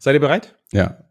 [0.00, 0.56] Seid ihr bereit?
[0.72, 1.04] Ja.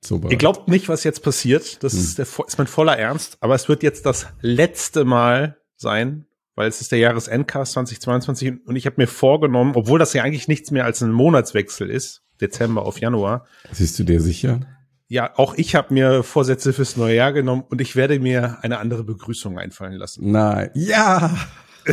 [0.00, 0.32] So bereit.
[0.32, 1.82] Ihr glaubt nicht, was jetzt passiert.
[1.84, 2.00] Das hm.
[2.00, 3.36] ist, der, ist mein voller Ernst.
[3.40, 8.76] Aber es wird jetzt das letzte Mal sein, weil es ist der Jahresendcast 2022 und
[8.76, 12.86] ich habe mir vorgenommen, obwohl das ja eigentlich nichts mehr als ein Monatswechsel ist, Dezember
[12.86, 13.46] auf Januar.
[13.70, 14.60] Siehst du dir sicher?
[15.08, 18.78] Ja, auch ich habe mir Vorsätze fürs neue Jahr genommen und ich werde mir eine
[18.78, 20.30] andere Begrüßung einfallen lassen.
[20.30, 20.70] Nein.
[20.74, 21.36] Ja.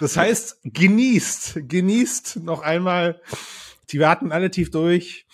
[0.00, 3.20] das heißt, genießt, genießt noch einmal.
[3.90, 5.26] Die warten alle tief durch.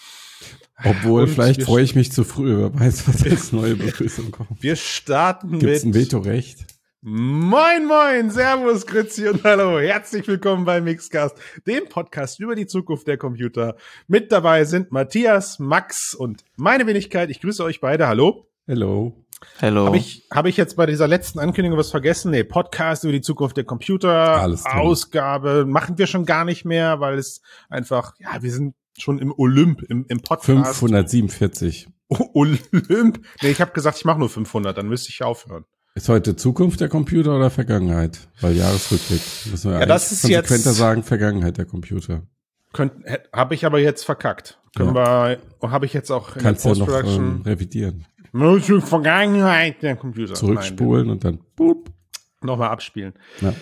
[0.85, 2.57] Obwohl, und vielleicht freue ich mich zu früh.
[2.57, 4.51] Wer weiß, was als neue Begrüßung kommt.
[4.63, 5.95] Wir starten Gibt's mit.
[5.95, 6.67] ein Vetorecht?
[7.01, 9.79] Moin, moin, Servus, Grüezi und Hallo.
[9.79, 13.77] Herzlich willkommen bei Mixcast, dem Podcast über die Zukunft der Computer.
[14.09, 17.31] Mit dabei sind Matthias, Max und meine Wenigkeit.
[17.31, 18.07] Ich grüße euch beide.
[18.09, 18.49] Hallo.
[18.67, 19.24] Hello.
[19.59, 19.87] Hello.
[19.87, 22.31] Habe ich, hab ich jetzt bei dieser letzten Ankündigung was vergessen?
[22.31, 27.01] Nee, Podcast über die Zukunft der Computer, Alles Ausgabe machen wir schon gar nicht mehr,
[27.01, 30.79] weil es einfach, ja, wir sind schon im Olymp, im, im Podcast.
[30.79, 31.89] 547.
[32.09, 33.21] Olymp?
[33.43, 35.65] Nee, ich habe gesagt, ich mache nur 500, dann müsste ich aufhören.
[35.97, 38.19] Ist heute Zukunft der Computer oder Vergangenheit?
[38.41, 39.21] Weil Jahresrückblick.
[39.51, 42.23] Müssen wir ja, das ist konsequenter jetzt, sagen, Vergangenheit der Computer.
[43.33, 44.59] Habe ich aber jetzt verkackt.
[44.75, 45.39] Können ja.
[45.61, 47.15] wir, habe ich jetzt auch in Kannst der Post-Production.
[47.15, 48.07] Ja noch, ähm, revidieren.
[48.81, 50.35] Vergangenheit der Computer.
[50.35, 51.91] Zurückspulen Nein, und dann boop.
[52.43, 53.15] nochmal abspielen.
[53.41, 53.55] Ja.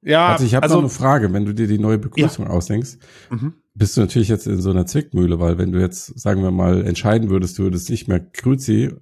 [0.00, 2.50] Ja, also ich habe also, noch eine Frage, wenn du dir die neue Begrüßung ja.
[2.52, 2.98] ausdenkst,
[3.30, 3.54] mhm.
[3.74, 6.86] bist du natürlich jetzt in so einer Zwickmühle, weil wenn du jetzt, sagen wir mal,
[6.86, 8.92] entscheiden würdest, du würdest nicht mehr Grüzi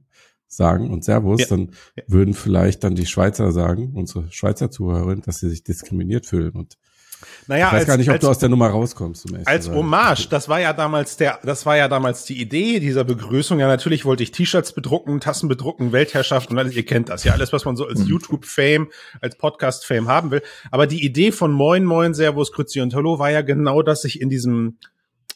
[0.49, 1.47] sagen und Servus, ja.
[1.49, 1.73] dann
[2.07, 6.79] würden vielleicht dann die Schweizer sagen, unsere Schweizer Zuhörerin, dass sie sich diskriminiert fühlen und
[7.47, 9.31] naja, ich weiß als, gar nicht, ob als, du aus der Nummer rauskommst.
[9.31, 13.05] Um als Hommage, das war ja damals der, das war ja damals die Idee dieser
[13.05, 13.61] Begrüßung.
[13.61, 16.75] Ja, natürlich wollte ich T-Shirts bedrucken, Tassen bedrucken, Weltherrschaft und alles.
[16.75, 18.07] Ihr kennt das ja, alles, was man so als mhm.
[18.07, 20.43] YouTube-Fame, als Podcast-Fame haben will.
[20.71, 24.21] Aber die Idee von Moin Moin, Servus, Grüezi und Hallo war ja genau, dass ich
[24.21, 24.79] in diesem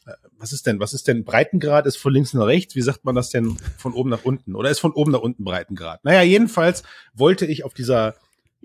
[0.06, 1.86] äh, was ist denn, was ist denn Breitengrad?
[1.86, 2.75] Ist von links nach rechts?
[2.75, 4.55] Wie sagt man das denn von oben nach unten?
[4.56, 6.05] Oder ist von oben nach unten Breitengrad?
[6.05, 6.83] Naja, jedenfalls
[7.14, 8.14] wollte ich auf dieser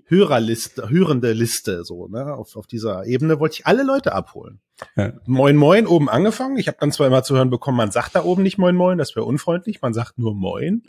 [0.08, 4.60] Hörerliste, hörende Liste, so, ne, auf, auf dieser Ebene wollte ich alle Leute abholen.
[4.94, 5.12] Ja.
[5.26, 6.58] Moin Moin oben angefangen.
[6.58, 8.98] Ich habe dann zwar immer zu hören bekommen, man sagt da oben nicht Moin Moin,
[8.98, 10.82] das wäre unfreundlich, man sagt nur Moin.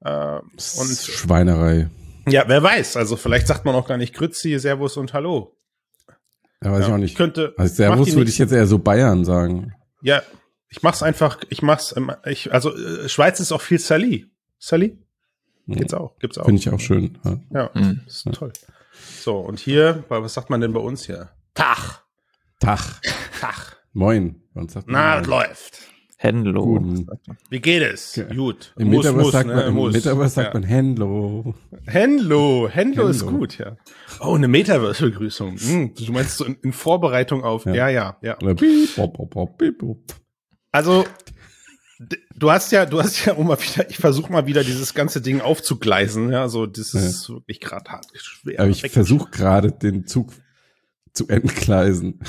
[0.00, 1.90] Äh, und Schweinerei.
[2.28, 2.96] Ja, wer weiß.
[2.96, 5.56] Also vielleicht sagt man auch gar nicht Grützi, Servus und Hallo.
[6.62, 7.16] Ja, weiß ja, ich auch nicht.
[7.16, 9.74] Könnte, also Servus würde ich jetzt eher so Bayern sagen.
[10.00, 10.22] Ja,
[10.68, 11.94] ich mach's einfach, ich mach's,
[12.24, 14.30] ich, also äh, Schweiz ist auch viel Sali.
[14.58, 14.98] Sali?
[15.66, 16.44] Geht's auch, gibt's auch.
[16.44, 17.18] Finde ich auch schön.
[17.24, 18.00] Ja, ja mhm.
[18.06, 18.32] ist ja.
[18.32, 18.52] toll.
[19.20, 21.30] So, und hier, was sagt man denn bei uns hier?
[21.54, 22.02] Tag.
[22.60, 23.00] Tag.
[23.40, 23.76] Tag.
[23.92, 24.42] Moin.
[24.86, 25.92] Na, das läuft.
[26.22, 26.80] Hello.
[27.50, 28.16] Wie geht es?
[28.16, 28.32] Okay.
[28.36, 28.72] Gut.
[28.78, 29.54] Im muss, Metaverse, muss, sagt, ne?
[29.56, 29.92] man, im muss.
[29.92, 30.60] Metaverse sagt ja.
[30.60, 31.54] man Hello.
[31.84, 32.68] Hello.
[32.70, 33.76] Hello ist gut, ja.
[34.20, 35.56] Oh, eine Metaverse-Begrüßung.
[35.58, 38.16] Hm, du meinst so in, in Vorbereitung auf, ja, ja, ja.
[38.22, 38.38] ja.
[40.70, 41.04] Also,
[42.34, 45.40] du hast ja, du hast ja, mal wieder, ich versuche mal wieder dieses ganze Ding
[45.40, 48.60] aufzugleisen, ja, so, das ist wirklich gerade hart schwer.
[48.60, 50.32] Aber ich versuche gerade den Zug
[51.12, 52.20] zu entgleisen.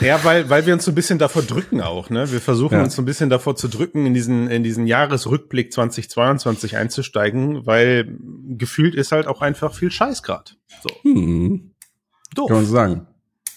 [0.00, 2.30] Ja, weil, weil wir uns so ein bisschen davor drücken auch, ne?
[2.32, 2.82] Wir versuchen ja.
[2.82, 8.18] uns so ein bisschen davor zu drücken, in diesen, in diesen Jahresrückblick 2022 einzusteigen, weil
[8.48, 10.56] gefühlt ist halt auch einfach viel Scheiß grad.
[10.82, 10.88] So.
[11.02, 11.70] Hm.
[12.34, 12.48] Doof.
[12.48, 13.06] Kann man so sagen.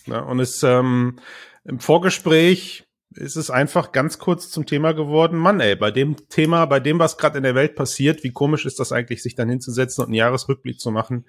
[0.05, 1.17] Ja, und es, ähm,
[1.65, 6.65] im Vorgespräch ist es einfach ganz kurz zum Thema geworden, Mann, ey, bei dem Thema,
[6.65, 9.49] bei dem, was gerade in der Welt passiert, wie komisch ist das eigentlich, sich dann
[9.49, 11.25] hinzusetzen und einen Jahresrückblick zu machen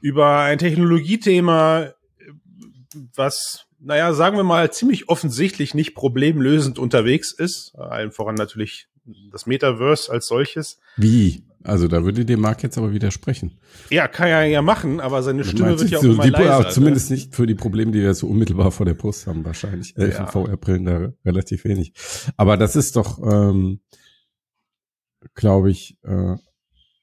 [0.00, 1.92] über ein Technologiethema,
[3.14, 7.72] was, naja, sagen wir mal, ziemlich offensichtlich nicht problemlösend unterwegs ist.
[7.76, 8.88] Allen voran natürlich
[9.30, 10.80] das Metaverse als solches.
[10.96, 11.44] Wie?
[11.64, 13.58] Also da würde dem Marc jetzt aber widersprechen.
[13.90, 16.70] Ja, kann er ja machen, aber seine Stimme wird ja auch so immer die, leiser.
[16.70, 17.16] Zumindest ne?
[17.16, 19.96] nicht für die Probleme, die wir so unmittelbar vor der Post haben, wahrscheinlich.
[19.96, 20.26] Elf ja.
[20.26, 21.92] VR-Brillen da relativ wenig.
[22.36, 23.80] Aber das ist doch, ähm,
[25.34, 26.36] glaube ich, äh,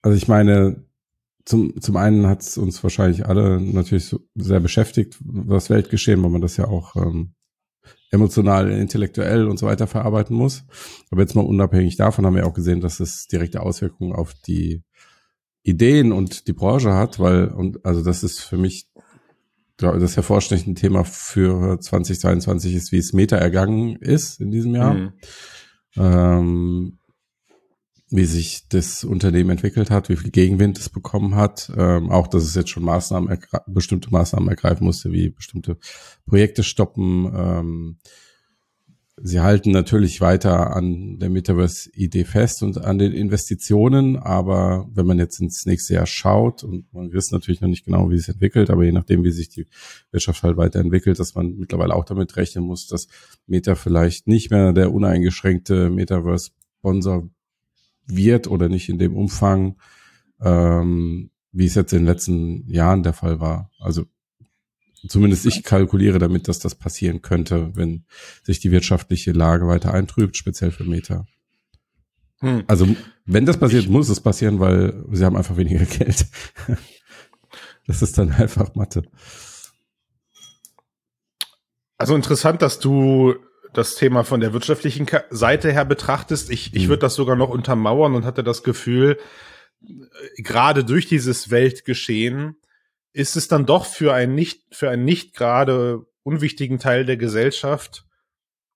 [0.02, 0.84] also ich meine,
[1.46, 6.30] zum, zum einen hat es uns wahrscheinlich alle natürlich so sehr beschäftigt, das Weltgeschehen, weil
[6.30, 7.34] man das ja auch ähm,
[8.12, 10.64] emotional, intellektuell und so weiter verarbeiten muss.
[11.12, 14.84] Aber jetzt mal unabhängig davon haben wir auch gesehen, dass es direkte Auswirkungen auf die
[15.64, 18.90] Ideen und die Branche hat, weil, und also das ist für mich
[19.78, 24.94] das hervorstechende Thema für 2022 ist, wie es Meta ergangen ist in diesem Jahr.
[24.94, 25.14] Mhm.
[25.96, 26.99] Ähm,
[28.12, 32.44] wie sich das Unternehmen entwickelt hat, wie viel Gegenwind es bekommen hat, ähm, auch dass
[32.44, 35.78] es jetzt schon Maßnahmen bestimmte Maßnahmen ergreifen musste, wie bestimmte
[36.26, 37.98] Projekte stoppen, ähm,
[39.22, 45.20] sie halten natürlich weiter an der Metaverse-Idee fest und an den Investitionen, aber wenn man
[45.20, 48.70] jetzt ins nächste Jahr schaut und man weiß natürlich noch nicht genau, wie es entwickelt,
[48.70, 49.68] aber je nachdem, wie sich die
[50.12, 53.08] Wirtschaft halt weiterentwickelt, dass man mittlerweile auch damit rechnen muss, dass
[53.48, 57.30] Meta vielleicht nicht mehr der uneingeschränkte Metaverse-Sponsor
[58.16, 59.78] wird oder nicht in dem Umfang,
[60.42, 63.72] ähm, wie es jetzt in den letzten Jahren der Fall war.
[63.80, 64.06] Also
[65.08, 68.04] Zumindest ich kalkuliere damit, dass das passieren könnte, wenn
[68.44, 71.26] sich die wirtschaftliche Lage weiter eintrübt, speziell für Meta.
[72.40, 72.64] Hm.
[72.68, 72.88] Also
[73.26, 76.26] wenn das passiert, ich, muss es passieren, weil sie haben einfach weniger Geld.
[77.88, 79.04] das ist dann einfach Mathe.
[81.98, 83.36] Also interessant, dass du
[83.74, 86.50] das Thema von der wirtschaftlichen Seite her betrachtest.
[86.50, 86.90] Ich, ich hm.
[86.90, 89.18] würde das sogar noch untermauern und hatte das Gefühl,
[89.82, 92.56] äh, gerade durch dieses Weltgeschehen
[93.14, 98.06] ist es dann doch für einen nicht, für einen nicht gerade unwichtigen Teil der Gesellschaft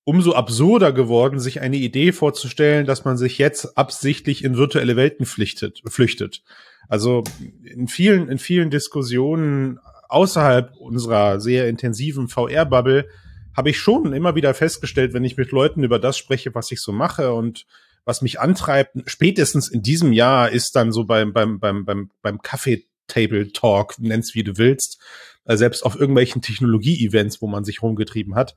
[0.05, 5.25] umso absurder geworden, sich eine Idee vorzustellen, dass man sich jetzt absichtlich in virtuelle Welten
[5.25, 6.43] flüchtet, flüchtet.
[6.89, 7.23] Also
[7.63, 9.79] in vielen, in vielen Diskussionen
[10.09, 13.07] außerhalb unserer sehr intensiven VR-Bubble
[13.55, 16.81] habe ich schon immer wieder festgestellt, wenn ich mit Leuten über das spreche, was ich
[16.81, 17.65] so mache und
[18.05, 22.41] was mich antreibt, spätestens in diesem Jahr ist dann so beim, beim, beim, beim, beim
[22.41, 25.01] Kaffee Table Talk, nenn's wie du willst,
[25.45, 28.55] äh, selbst auf irgendwelchen Technologie-Events, wo man sich rumgetrieben hat,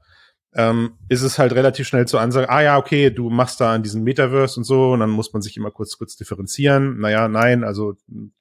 [0.54, 3.82] ähm, ist es halt relativ schnell zu ansagen, ah ja, okay, du machst da an
[3.82, 6.98] diesen Metaverse und so, und dann muss man sich immer kurz, kurz differenzieren.
[6.98, 7.94] Naja, nein, also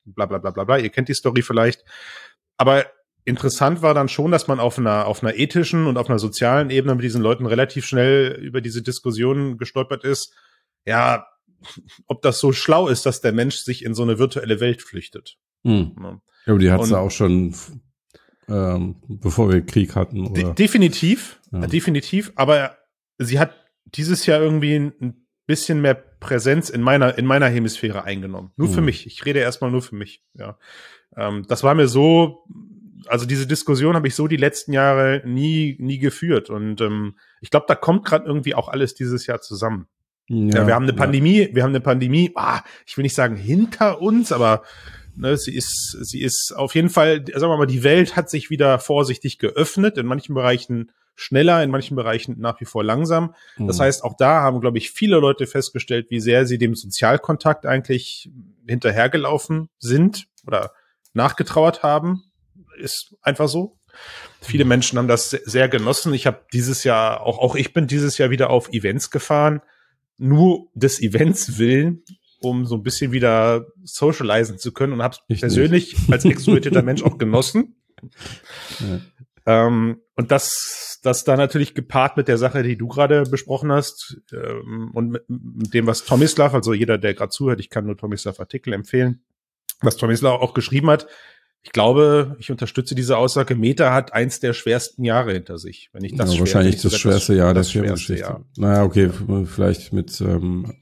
[0.05, 1.83] bla bla bla bla bla, ihr kennt die Story vielleicht.
[2.57, 2.85] Aber
[3.25, 6.69] interessant war dann schon, dass man auf einer, auf einer ethischen und auf einer sozialen
[6.69, 10.33] Ebene mit diesen Leuten relativ schnell über diese Diskussion gestolpert ist.
[10.85, 11.25] Ja,
[12.07, 15.37] ob das so schlau ist, dass der Mensch sich in so eine virtuelle Welt flüchtet.
[15.63, 15.95] Hm.
[15.99, 17.55] Ja, aber die hat es auch schon,
[18.47, 20.27] ähm, bevor wir Krieg hatten.
[20.27, 20.43] Oder?
[20.43, 21.65] De definitiv, ja.
[21.65, 22.31] definitiv.
[22.35, 22.77] Aber
[23.17, 23.55] sie hat
[23.85, 28.51] dieses Jahr irgendwie ein bisschen mehr Präsenz in meiner in meiner Hemisphäre eingenommen.
[28.57, 28.75] Nur hm.
[28.75, 29.07] für mich.
[29.07, 30.23] Ich rede erstmal nur für mich.
[30.35, 30.59] Ja,
[31.17, 32.45] ähm, das war mir so.
[33.07, 37.49] Also diese Diskussion habe ich so die letzten Jahre nie nie geführt und ähm, ich
[37.49, 39.87] glaube, da kommt gerade irgendwie auch alles dieses Jahr zusammen.
[40.27, 41.55] Ja, ja wir haben eine Pandemie, ja.
[41.55, 42.31] wir haben eine Pandemie.
[42.35, 44.63] Ah, ich will nicht sagen hinter uns, aber
[45.17, 48.49] Ne, sie ist, sie ist auf jeden Fall, sagen wir mal, die Welt hat sich
[48.49, 53.33] wieder vorsichtig geöffnet, in manchen Bereichen schneller, in manchen Bereichen nach wie vor langsam.
[53.57, 53.67] Mhm.
[53.67, 57.65] Das heißt, auch da haben, glaube ich, viele Leute festgestellt, wie sehr sie dem Sozialkontakt
[57.65, 58.29] eigentlich
[58.67, 60.73] hinterhergelaufen sind oder
[61.13, 62.23] nachgetrauert haben.
[62.77, 63.77] Ist einfach so.
[64.41, 66.13] Viele Menschen haben das sehr genossen.
[66.13, 69.61] Ich habe dieses Jahr, auch, auch ich bin dieses Jahr wieder auf Events gefahren.
[70.17, 72.03] Nur des Events willen,
[72.39, 76.11] um so ein bisschen wieder socialisen zu können und habe es persönlich nicht.
[76.11, 77.75] als extrovertierter Mensch auch genossen.
[78.79, 79.01] Ja.
[79.45, 84.17] Ähm, und das, das da natürlich gepaart mit der Sache, die du gerade besprochen hast
[84.33, 87.97] ähm, und mit, mit, dem, was Tomislav, also jeder, der gerade zuhört, ich kann nur
[87.97, 89.23] Tomislav Artikel empfehlen,
[89.81, 91.07] was Tomislav auch geschrieben hat.
[91.63, 93.55] Ich glaube, ich unterstütze diese Aussage.
[93.55, 95.89] Meta hat eins der schwersten Jahre hinter sich.
[95.93, 98.45] Wenn ich das ja, wahrscheinlich das schwerste Jahr das der Firmengeschichte.
[98.57, 99.43] Naja, okay, ja.
[99.45, 100.73] vielleicht mit ähm,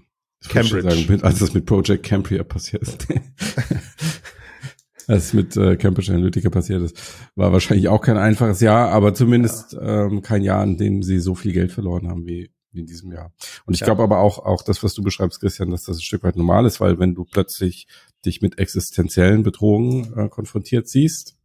[0.50, 0.90] Cambridge.
[0.90, 3.08] Sagen, mit, als das mit Project Cambria passiert ist.
[5.08, 7.00] als es mit äh, Cambridge Analytica passiert ist,
[7.36, 10.06] war wahrscheinlich auch kein einfaches Jahr, aber zumindest ja.
[10.06, 13.34] ähm, kein Jahr, in dem sie so viel Geld verloren haben wie in diesem Jahr.
[13.66, 13.86] Und ich ja.
[13.86, 16.66] glaube aber auch, auch das, was du beschreibst, Christian, dass das ein Stück weit normal
[16.66, 17.88] ist, weil wenn du plötzlich
[18.26, 21.38] dich mit existenziellen Bedrohungen äh, konfrontiert siehst,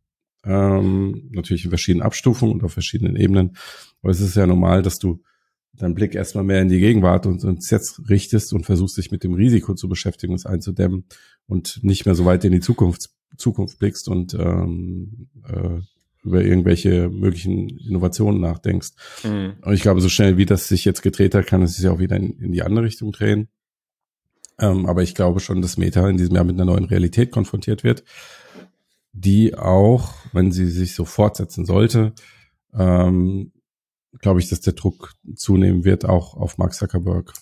[0.44, 3.56] ähm, natürlich in verschiedenen Abstufungen und auf verschiedenen Ebenen,
[4.02, 5.22] aber es ist ja normal, dass du
[5.74, 9.24] deinen Blick erstmal mehr in die Gegenwart und uns jetzt richtest und versuchst dich mit
[9.24, 11.04] dem Risiko zu beschäftigen, es einzudämmen
[11.46, 15.80] und nicht mehr so weit in die Zukunft, Zukunft blickst und ähm, äh,
[16.28, 18.90] über irgendwelche möglichen Innovationen nachdenkst.
[19.24, 19.54] Mhm.
[19.62, 21.98] Und ich glaube, so schnell wie das sich jetzt gedreht hat, kann es sich auch
[21.98, 23.48] wieder in, in die andere Richtung drehen.
[24.60, 27.84] Ähm, aber ich glaube schon, dass Meta in diesem Jahr mit einer neuen Realität konfrontiert
[27.84, 28.04] wird,
[29.12, 32.12] die auch, wenn sie sich so fortsetzen sollte,
[32.74, 33.52] ähm,
[34.20, 37.32] glaube ich, dass der Druck zunehmen wird, auch auf Mark Zuckerberg.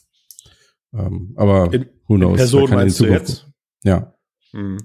[0.93, 2.37] Ähm, aber in, who knows?
[2.37, 3.49] Person meinst du jetzt?
[3.83, 4.15] Ja.
[4.53, 4.79] Mhm.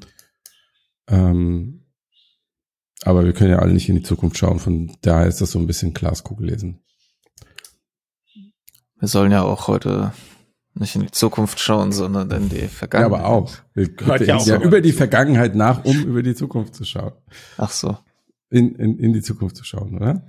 [1.08, 1.80] Ähm,
[3.03, 5.60] aber wir können ja alle nicht in die Zukunft schauen, von daher ist das so
[5.60, 6.79] ein bisschen Glaskugel lesen.
[9.00, 10.13] Wir sollen ja auch heute
[10.75, 13.12] nicht in die Zukunft schauen, sondern in die Vergangenheit.
[13.12, 13.51] Ja, aber auch.
[13.74, 13.89] Wir
[14.25, 17.13] ja, auch ja über die Vergangenheit nach, um über die Zukunft zu schauen.
[17.58, 17.98] Ach so.
[18.50, 20.25] In, in, in die Zukunft zu schauen, oder?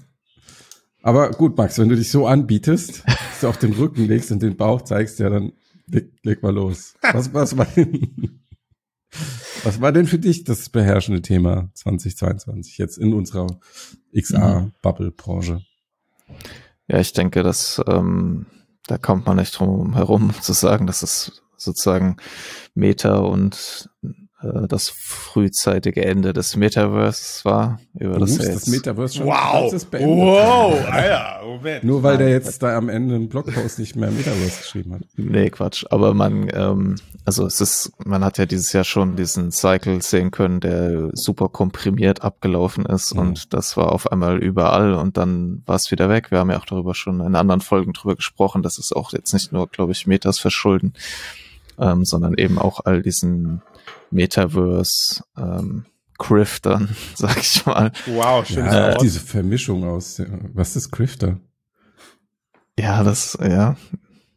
[1.02, 4.42] Aber gut, Max, wenn du dich so anbietest, dass du auf den Rücken legst und
[4.42, 5.52] den Bauch zeigst, ja, dann
[5.86, 6.94] leg, leg mal los.
[7.02, 8.40] Was, was, war denn,
[9.64, 13.46] was war denn für dich das beherrschende Thema 2022 jetzt in unserer
[14.14, 15.62] XR-Bubble-Branche?
[16.88, 18.46] Ja, ich denke, dass ähm,
[18.86, 22.16] da kommt man nicht drum herum zu sagen, dass es sozusagen
[22.74, 23.88] Meta und
[24.42, 27.80] das frühzeitige Ende des Metaverse war.
[27.98, 29.72] Über das, das Metaverse schon wow.
[29.72, 31.84] Wow, Alter, Moment.
[31.84, 35.02] Nur weil der jetzt da am Ende einen Blogpost nicht mehr Metaverse geschrieben hat.
[35.16, 35.84] Nee, Quatsch.
[35.90, 40.30] Aber man, ähm, also es ist, man hat ja dieses Jahr schon diesen Cycle sehen
[40.30, 43.20] können, der super komprimiert abgelaufen ist mhm.
[43.20, 46.30] und das war auf einmal überall und dann war es wieder weg.
[46.30, 48.62] Wir haben ja auch darüber schon in anderen Folgen drüber gesprochen.
[48.62, 50.94] Das ist auch jetzt nicht nur, glaube ich, Metas verschulden,
[51.78, 53.62] ähm, sondern eben auch all diesen
[54.12, 55.86] Metaverse, ähm,
[56.18, 57.92] Criftern, sag ich mal.
[58.06, 58.64] Wow, schön.
[58.64, 60.22] Ja, diese Vermischung aus,
[60.54, 61.40] was ist Crifter?
[62.78, 63.76] Ja, das, ja,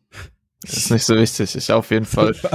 [0.64, 1.56] ist nicht so wichtig.
[1.56, 2.36] Ich auf jeden Fall.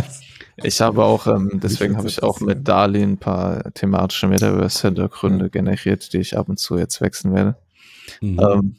[0.63, 5.49] Ich habe auch, ähm, deswegen habe ich auch mit Dali ein paar thematische Metaverse-Hintergründe ja.
[5.49, 7.57] generiert, die ich ab und zu jetzt wechseln werde.
[8.21, 8.39] Mhm.
[8.39, 8.77] Ähm,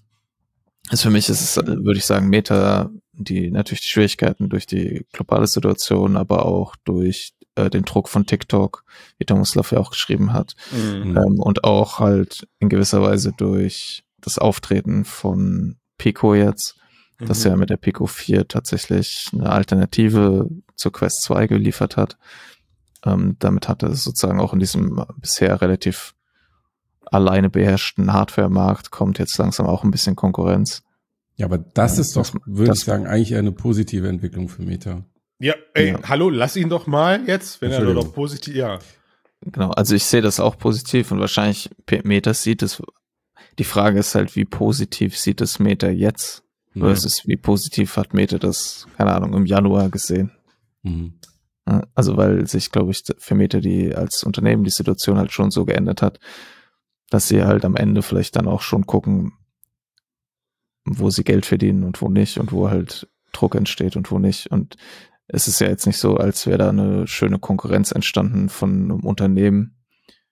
[0.89, 5.05] also für mich ist es, würde ich sagen, Meta, die natürlich die Schwierigkeiten durch die
[5.11, 8.83] globale Situation, aber auch durch äh, den Druck von TikTok,
[9.17, 10.55] wie Thomas Love ja auch geschrieben hat.
[10.71, 11.17] Mhm.
[11.17, 16.75] Ähm, und auch halt in gewisser Weise durch das Auftreten von Pico jetzt,
[17.19, 17.27] mhm.
[17.27, 22.17] dass er mit der Pico 4 tatsächlich eine Alternative zur Quest 2 geliefert hat.
[23.03, 26.13] Ähm, damit hat er sozusagen auch in diesem bisher relativ
[27.05, 30.83] alleine beherrschten Hardware-Markt kommt jetzt langsam auch ein bisschen Konkurrenz.
[31.35, 35.03] Ja, aber das ja, ist doch, würde ich sagen, eigentlich eine positive Entwicklung für Meta.
[35.41, 35.99] Ja, ey, ja.
[36.07, 38.77] hallo, lass ihn doch mal jetzt, wenn er nur noch positiv, ja.
[39.41, 41.71] Genau, also ich sehe das auch positiv und wahrscheinlich
[42.03, 42.79] Meta sieht es.
[43.57, 46.43] Die Frage ist halt, wie positiv sieht es Meta jetzt
[46.75, 46.85] ja.
[46.85, 50.31] versus wie positiv hat Meta das, keine Ahnung, im Januar gesehen.
[50.83, 51.13] Mhm.
[51.95, 55.65] Also weil sich, glaube ich, für Meta die als Unternehmen die Situation halt schon so
[55.65, 56.19] geändert hat,
[57.09, 59.33] dass sie halt am Ende vielleicht dann auch schon gucken,
[60.85, 64.51] wo sie Geld verdienen und wo nicht und wo halt Druck entsteht und wo nicht.
[64.51, 64.75] Und
[65.33, 69.05] es ist ja jetzt nicht so, als wäre da eine schöne Konkurrenz entstanden von einem
[69.05, 69.77] Unternehmen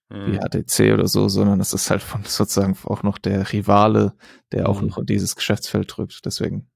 [0.10, 0.34] mhm.
[0.34, 4.14] wie HTC oder so, sondern es ist halt von sozusagen auch noch der Rivale,
[4.52, 4.90] der auch mhm.
[4.90, 6.26] noch in dieses Geschäftsfeld drückt.
[6.26, 6.70] Deswegen,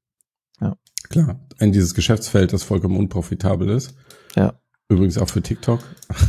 [0.62, 0.76] ja.
[1.10, 3.96] Klar, in dieses Geschäftsfeld, das vollkommen unprofitabel ist.
[4.36, 4.54] Ja.
[4.88, 5.82] Übrigens auch für TikTok.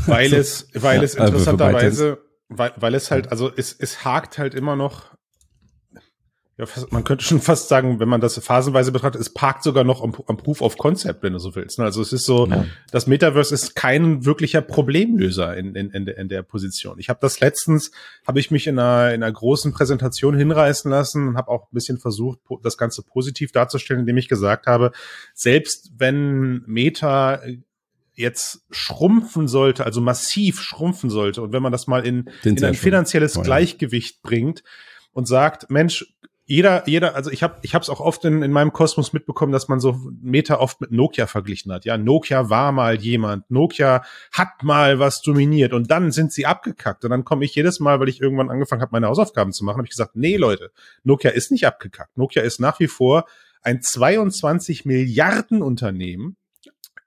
[0.06, 4.04] Weil also, es, weil ja, es also interessanterweise, weil, weil es halt, also es, es
[4.04, 5.14] hakt halt immer noch
[6.56, 10.02] ja, man könnte schon fast sagen, wenn man das phasenweise betrachtet, es parkt sogar noch
[10.02, 11.78] am, am Proof of Concept, wenn du so willst.
[11.78, 11.84] Ne?
[11.84, 12.66] Also es ist so, ja.
[12.92, 16.99] das Metaverse ist kein wirklicher Problemlöser in, in, in, der, in der Position.
[16.99, 17.90] Ich habe das letztens,
[18.26, 21.75] habe ich mich in einer, in einer großen Präsentation hinreißen lassen und habe auch ein
[21.75, 24.92] bisschen versucht, das Ganze positiv darzustellen, indem ich gesagt habe,
[25.34, 27.40] selbst wenn Meta
[28.16, 32.75] jetzt schrumpfen sollte, also massiv schrumpfen sollte, und wenn man das mal in, in ein
[32.75, 34.62] finanzielles Gleichgewicht bringt,
[35.14, 36.14] und sagt, Mensch,
[36.46, 39.52] jeder, jeder, also ich habe ich habe es auch oft in, in meinem Kosmos mitbekommen,
[39.52, 41.86] dass man so Meta oft mit Nokia verglichen hat.
[41.86, 47.04] Ja, Nokia war mal jemand, Nokia hat mal was dominiert und dann sind sie abgekackt.
[47.04, 49.78] Und dann komme ich jedes Mal, weil ich irgendwann angefangen habe, meine Hausaufgaben zu machen,
[49.78, 50.70] habe ich gesagt, nee, Leute,
[51.02, 52.16] Nokia ist nicht abgekackt.
[52.18, 53.24] Nokia ist nach wie vor
[53.62, 56.36] ein 22 Milliarden Unternehmen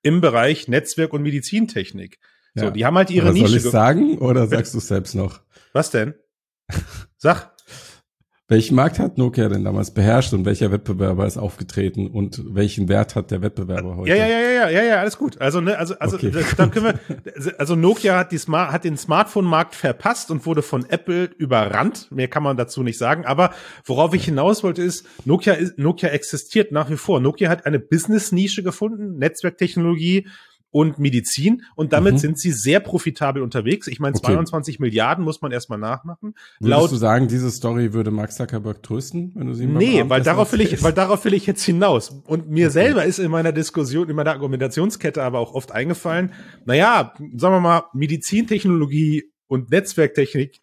[0.02, 2.20] im Bereich Netzwerk und Medizintechnik.
[2.56, 2.64] Ja.
[2.64, 3.48] So, die haben halt ihre oder Nische.
[3.48, 5.42] Soll ich sagen oder sagst du selbst noch?
[5.74, 6.16] Was denn?
[7.18, 7.56] Sag.
[8.50, 13.16] Welchen Markt hat Nokia denn damals beherrscht und welcher Wettbewerber ist aufgetreten und welchen Wert
[13.16, 14.10] hat der Wettbewerber heute?
[14.10, 15.42] Ja, ja, ja, ja, ja, ja, alles gut.
[15.42, 16.32] Also, ne, also, also, okay.
[16.56, 20.86] da können wir, also Nokia hat die Smart, hat den Smartphone-Markt verpasst und wurde von
[20.90, 22.10] Apple überrannt.
[22.10, 23.26] Mehr kann man dazu nicht sagen.
[23.26, 27.20] Aber worauf ich hinaus wollte ist, Nokia, ist, Nokia existiert nach wie vor.
[27.20, 30.26] Nokia hat eine Business-Nische gefunden, Netzwerktechnologie,
[30.72, 32.18] und Medizin und damit mhm.
[32.18, 33.88] sind sie sehr profitabel unterwegs.
[33.88, 34.34] Ich meine, okay.
[34.34, 36.36] 22 Milliarden muss man erstmal nachmachen.
[36.60, 40.04] Würdest Laut, du sagen, diese Story würde Mark Zuckerberg trösten, wenn du sie mal Nee,
[40.08, 42.10] weil darauf will ich, weil darauf will ich jetzt hinaus.
[42.26, 42.74] Und mir okay.
[42.74, 46.34] selber ist in meiner Diskussion, in meiner Argumentationskette aber auch oft eingefallen,
[46.66, 50.62] naja, sagen wir mal, Medizintechnologie und Netzwerktechnik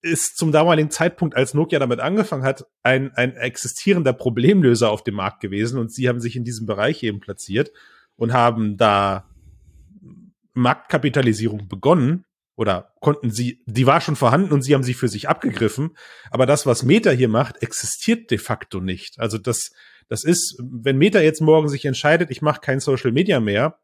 [0.00, 5.14] ist zum damaligen Zeitpunkt, als Nokia damit angefangen hat, ein, ein existierender Problemlöser auf dem
[5.14, 7.72] Markt gewesen und sie haben sich in diesem Bereich eben platziert
[8.16, 9.28] und haben da
[10.54, 12.24] Marktkapitalisierung begonnen
[12.56, 15.96] oder konnten sie, die war schon vorhanden und sie haben sie für sich abgegriffen.
[16.30, 19.18] Aber das, was Meta hier macht, existiert de facto nicht.
[19.18, 19.72] Also das,
[20.08, 23.80] das ist, wenn Meta jetzt morgen sich entscheidet, ich mache kein Social Media mehr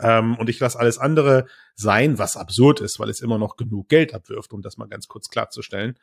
[0.00, 3.88] ähm, und ich lasse alles andere sein, was absurd ist, weil es immer noch genug
[3.88, 5.98] Geld abwirft, um das mal ganz kurz klarzustellen,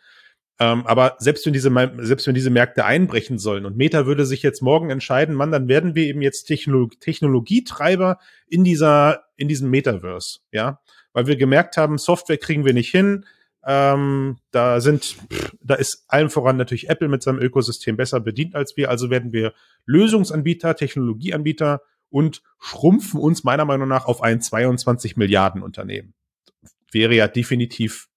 [0.59, 4.43] ähm, aber selbst wenn diese, selbst wenn diese Märkte einbrechen sollen und Meta würde sich
[4.43, 9.69] jetzt morgen entscheiden, man, dann werden wir eben jetzt Technolog Technologietreiber in dieser, in diesem
[9.69, 10.81] Metaverse, ja.
[11.13, 13.25] Weil wir gemerkt haben, Software kriegen wir nicht hin,
[13.65, 15.17] Ähm, da sind,
[15.61, 18.89] da ist allen voran natürlich Apple mit seinem Ökosystem besser bedient als wir.
[18.89, 19.53] Also werden wir
[19.85, 26.13] Lösungsanbieter, Technologieanbieter und schrumpfen uns meiner Meinung nach auf ein 22 Milliarden Unternehmen.
[26.91, 28.08] Wäre ja definitiv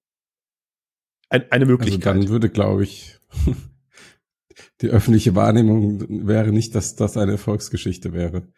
[1.32, 2.06] ein, eine Möglichkeit.
[2.06, 3.18] Also dann würde, glaube ich,
[4.82, 8.48] die öffentliche Wahrnehmung wäre nicht, dass das eine Erfolgsgeschichte wäre.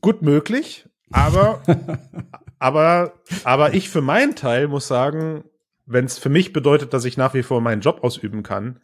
[0.00, 1.62] Gut möglich, aber,
[2.58, 3.14] aber,
[3.44, 5.44] aber ich für meinen Teil muss sagen,
[5.84, 8.80] wenn es für mich bedeutet, dass ich nach wie vor meinen Job ausüben kann,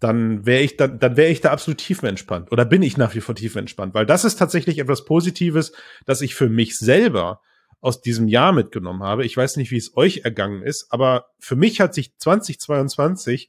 [0.00, 3.20] dann wäre ich dann, dann wäre ich da absolut tiefenentspannt oder bin ich nach wie
[3.20, 5.72] vor tiefenentspannt, weil das ist tatsächlich etwas Positives,
[6.04, 7.40] dass ich für mich selber
[7.80, 9.24] aus diesem Jahr mitgenommen habe.
[9.24, 13.48] Ich weiß nicht, wie es euch ergangen ist, aber für mich hat sich 2022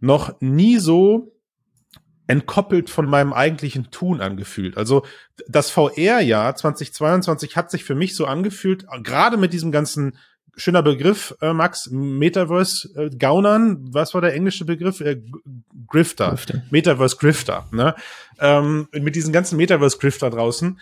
[0.00, 1.32] noch nie so
[2.26, 4.76] entkoppelt von meinem eigentlichen Tun angefühlt.
[4.76, 5.04] Also
[5.46, 10.16] das VR-Jahr 2022 hat sich für mich so angefühlt, gerade mit diesem ganzen
[10.56, 15.00] schöner Begriff, äh, Max, Metaverse äh, Gaunern, was war der englische Begriff?
[15.00, 15.20] Äh,
[15.88, 16.30] Grifter.
[16.30, 16.62] Grifter.
[16.70, 17.94] Metaverse Grifter, ne?
[18.38, 20.78] Ähm, mit diesen ganzen Metaverse Grifter draußen.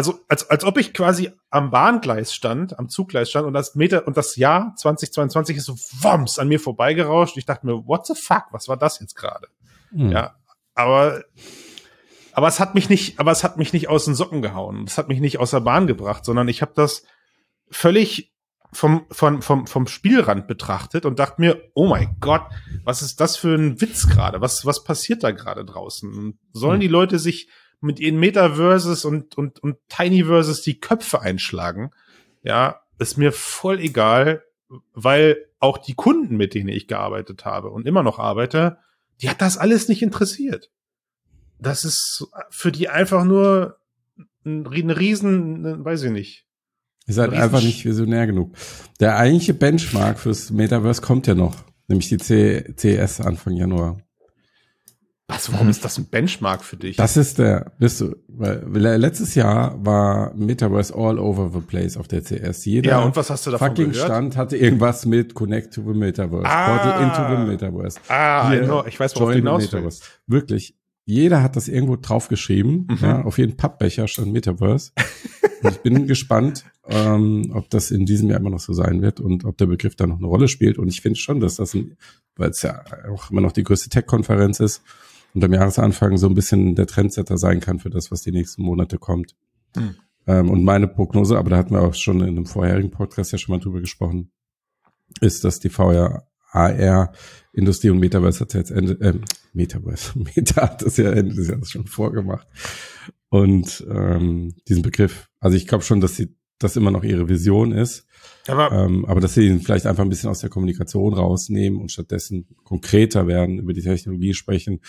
[0.00, 4.06] Also, als, als ob ich quasi am Bahngleis stand, am Zuggleis stand und das Meter
[4.06, 7.36] und das Jahr 2022 ist so woms an mir vorbeigerauscht.
[7.36, 9.48] Ich dachte mir, what the fuck, was war das jetzt gerade?
[9.90, 10.10] Hm.
[10.10, 10.36] Ja,
[10.74, 11.22] aber
[12.32, 14.84] aber es hat mich nicht, aber es hat mich nicht aus den Socken gehauen.
[14.86, 17.04] Es hat mich nicht aus der Bahn gebracht, sondern ich habe das
[17.70, 18.32] völlig
[18.72, 22.46] vom, vom, vom, vom Spielrand betrachtet und dachte mir, oh mein Gott,
[22.84, 24.40] was ist das für ein Witz gerade?
[24.40, 26.38] Was, was passiert da gerade draußen?
[26.54, 26.80] Sollen hm.
[26.80, 31.90] die Leute sich mit ihren Metaverses und, und, und Tinyverses die Köpfe einschlagen?
[32.42, 34.42] Ja, ist mir voll egal,
[34.92, 38.78] weil auch die Kunden, mit denen ich gearbeitet habe und immer noch arbeite,
[39.20, 40.70] die hat das alles nicht interessiert.
[41.58, 43.78] Das ist für die einfach nur
[44.44, 46.46] ein, ein Riesen, weiß ich nicht.
[47.06, 48.54] Ihr seid einfach nicht visionär genug.
[49.00, 51.56] Der eigentliche Benchmark fürs Metaverse kommt ja noch,
[51.88, 54.00] nämlich die CES Anfang Januar.
[55.30, 56.96] Was, warum ist das ein Benchmark für dich?
[56.96, 58.62] Das ist der, bist du, weil
[58.96, 62.64] letztes Jahr war Metaverse all over the place auf der CS.
[62.64, 64.06] Jeder ja, und was hast du davon fucking gehört?
[64.06, 68.00] Stand hatte irgendwas mit Connect to the Metaverse, ah, Portal into the Metaverse.
[68.08, 70.20] Ah, Hier, know, ich weiß, worauf du hinaus willst.
[70.26, 72.86] Wirklich, jeder hat das irgendwo draufgeschrieben.
[72.88, 72.98] Mhm.
[73.00, 74.92] Ja, auf jeden Pappbecher stand Metaverse.
[75.62, 79.20] und ich bin gespannt, ähm, ob das in diesem Jahr immer noch so sein wird
[79.20, 80.78] und ob der Begriff da noch eine Rolle spielt.
[80.78, 81.76] Und ich finde schon, dass das,
[82.36, 84.82] weil es ja auch immer noch die größte Tech-Konferenz ist,
[85.34, 88.62] und am Jahresanfang so ein bisschen der Trendsetter sein kann für das, was die nächsten
[88.62, 89.34] Monate kommt.
[89.76, 89.94] Hm.
[90.26, 93.38] Ähm, und meine Prognose, aber da hatten wir auch schon in einem vorherigen Podcast ja
[93.38, 94.30] schon mal drüber gesprochen,
[95.20, 97.12] ist, dass die VR, AR,
[97.52, 99.18] Industrie und Metaverse hat jetzt Ende, äh,
[99.52, 102.46] Metaverse, Meta hat das ja Ende des Jahres schon vorgemacht.
[103.28, 107.72] Und ähm, diesen Begriff, also ich glaube schon, dass sie das immer noch ihre Vision
[107.72, 108.06] ist.
[108.46, 111.90] Aber, ähm, aber dass sie ihn vielleicht einfach ein bisschen aus der Kommunikation rausnehmen und
[111.90, 114.80] stattdessen konkreter werden, über die Technologie sprechen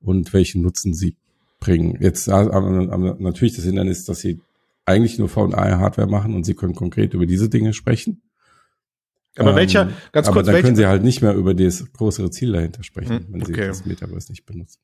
[0.00, 1.16] und welchen Nutzen sie
[1.60, 1.98] bringen.
[2.00, 4.40] Jetzt aber natürlich das Hindernis, dass sie
[4.84, 8.22] eigentlich nur V&A-Hardware machen und sie können konkret über diese Dinge sprechen.
[9.36, 11.92] Aber welcher, ähm, ganz kurz, aber dann welcher, können sie halt nicht mehr über das
[11.92, 13.52] größere Ziel dahinter sprechen, hm, wenn okay.
[13.52, 14.80] sie das Metaverse nicht benutzen.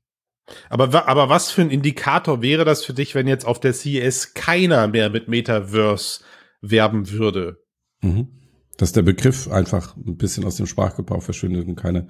[0.68, 4.34] Aber, aber was für ein Indikator wäre das für dich, wenn jetzt auf der CES
[4.34, 6.22] keiner mehr mit Metaverse
[6.60, 7.64] werben würde?
[8.02, 8.28] Mhm.
[8.76, 12.08] Dass der Begriff einfach ein bisschen aus dem Sprachgebrauch verschwindet und keine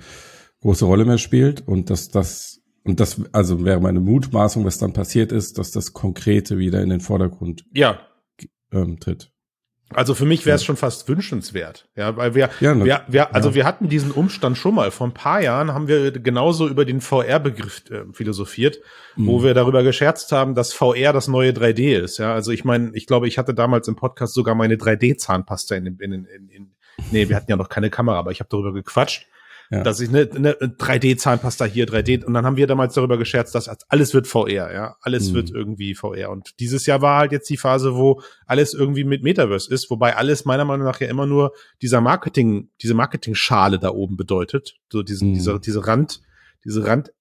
[0.61, 4.93] große Rolle mehr spielt und dass das und das, also wäre meine Mutmaßung, was dann
[4.93, 7.99] passiert ist, dass das Konkrete wieder in den Vordergrund ja.
[8.73, 9.31] ähm, tritt.
[9.91, 10.67] Also für mich wäre es ja.
[10.67, 13.55] schon fast wünschenswert, ja, weil wir, ja, wir, wir also ja.
[13.55, 14.91] wir hatten diesen Umstand schon mal.
[14.91, 18.79] Vor ein paar Jahren haben wir genauso über den VR-Begriff äh, philosophiert,
[19.15, 19.27] mhm.
[19.27, 22.19] wo wir darüber gescherzt haben, dass VR das neue 3D ist.
[22.19, 25.87] Ja, also ich meine, ich glaube, ich hatte damals im Podcast sogar meine 3D-Zahnpasta in,
[25.87, 26.75] in, in, in,
[27.13, 29.27] nee, wir hatten ja noch keine Kamera, aber ich habe darüber gequatscht.
[29.75, 29.83] Ja.
[29.83, 33.69] Dass ich eine, eine 3D-Zahnpasta hier, 3D, und dann haben wir damals darüber gescherzt, dass
[33.89, 34.97] alles wird VR, ja.
[35.01, 35.35] Alles mhm.
[35.35, 36.31] wird irgendwie VR.
[36.31, 40.17] Und dieses Jahr war halt jetzt die Phase, wo alles irgendwie mit Metaverse ist, wobei
[40.17, 44.77] alles meiner Meinung nach ja immer nur dieser Marketing, diese Marketing-Schale da oben bedeutet.
[44.91, 45.35] So diesen, mhm.
[45.35, 46.21] diese, diese Rand,
[46.65, 47.13] diese Rand,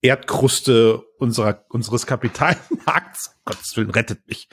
[0.00, 3.36] Erdkruste unserer, unseres Kapitalmarkts.
[3.44, 4.48] Gottes Willen, rettet mich.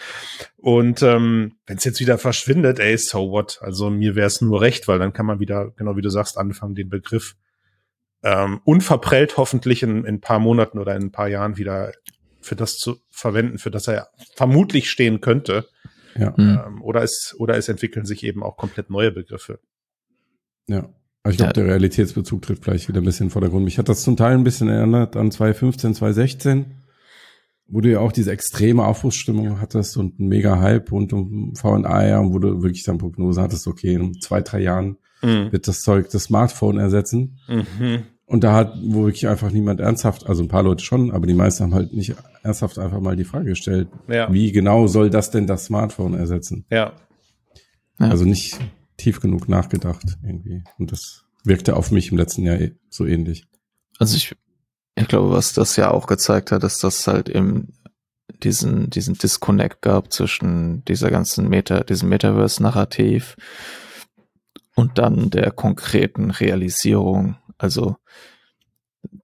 [0.57, 3.59] Und ähm, wenn es jetzt wieder verschwindet, ey, so what?
[3.61, 6.37] Also mir wäre es nur recht, weil dann kann man wieder, genau wie du sagst,
[6.37, 7.35] anfangen, den Begriff
[8.23, 11.91] ähm, unverprellt hoffentlich in, in ein paar Monaten oder in ein paar Jahren wieder
[12.41, 15.67] für das zu verwenden, für das er vermutlich stehen könnte.
[16.15, 16.33] Ja.
[16.37, 19.59] Ähm, oder, es, oder es entwickeln sich eben auch komplett neue Begriffe.
[20.67, 20.89] Ja.
[21.25, 21.53] Aber ich glaube, ja.
[21.53, 23.65] der Realitätsbezug trifft gleich wieder ein bisschen vor der Grund.
[23.65, 26.65] Mich hat das zum Teil ein bisschen erinnert an 2015, 2016,
[27.67, 32.05] wo du ja auch diese extreme Aufbruchsstimmung hattest und einen mega Hype und um V&A,
[32.05, 35.51] ja, und wo du wirklich dann Prognose hattest, okay, in zwei, drei Jahren mhm.
[35.51, 37.39] wird das Zeug das Smartphone ersetzen.
[37.47, 38.03] Mhm.
[38.27, 41.33] Und da hat wo wirklich einfach niemand ernsthaft, also ein paar Leute schon, aber die
[41.33, 44.31] meisten haben halt nicht ernsthaft einfach mal die Frage gestellt, ja.
[44.31, 46.65] wie genau soll das denn das Smartphone ersetzen?
[46.69, 46.93] Ja.
[47.97, 48.59] Also nicht
[48.97, 50.63] tief genug nachgedacht irgendwie.
[50.77, 53.45] Und das wirkte auf mich im letzten Jahr eh so ähnlich.
[53.99, 54.35] Also ich,
[54.95, 57.73] ich glaube, was das ja auch gezeigt hat, ist, dass halt eben
[58.43, 63.35] diesen, diesen Disconnect gab zwischen dieser ganzen Meta, diesem Metaverse-Narrativ
[64.75, 67.95] und dann der konkreten Realisierung, also,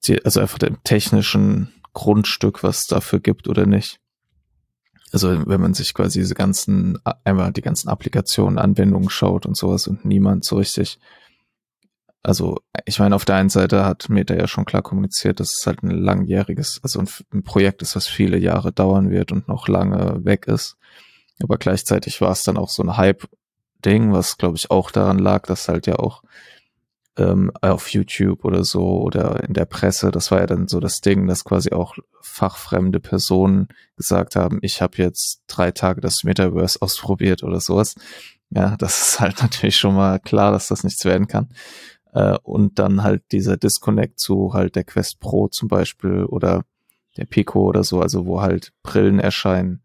[0.06, 4.00] die, also einfach dem technischen Grundstück, was dafür gibt oder nicht.
[5.12, 9.88] Also wenn man sich quasi diese ganzen, einmal die ganzen Applikationen, Anwendungen schaut und sowas
[9.88, 11.00] und niemand so richtig
[12.24, 15.66] also ich meine, auf der einen Seite hat Meta ja schon klar kommuniziert, dass es
[15.66, 19.68] halt ein langjähriges, also ein, ein, Projekt ist, was viele Jahre dauern wird und noch
[19.68, 20.78] lange weg ist.
[21.42, 25.48] Aber gleichzeitig war es dann auch so ein Hype-Ding, was glaube ich auch daran lag,
[25.48, 26.22] dass halt ja auch
[27.18, 31.02] ähm, auf YouTube oder so oder in der Presse, das war ja dann so das
[31.02, 36.82] Ding, dass quasi auch fachfremde Personen gesagt haben, ich habe jetzt drei Tage das Metaverse
[36.82, 37.96] ausprobiert oder sowas.
[38.50, 41.50] Ja, das ist halt natürlich schon mal klar, dass das nichts werden kann.
[42.14, 46.64] Äh, und dann halt dieser Disconnect zu halt der Quest Pro zum Beispiel oder
[47.18, 49.82] der Pico oder so, also wo halt Brillen erscheinen,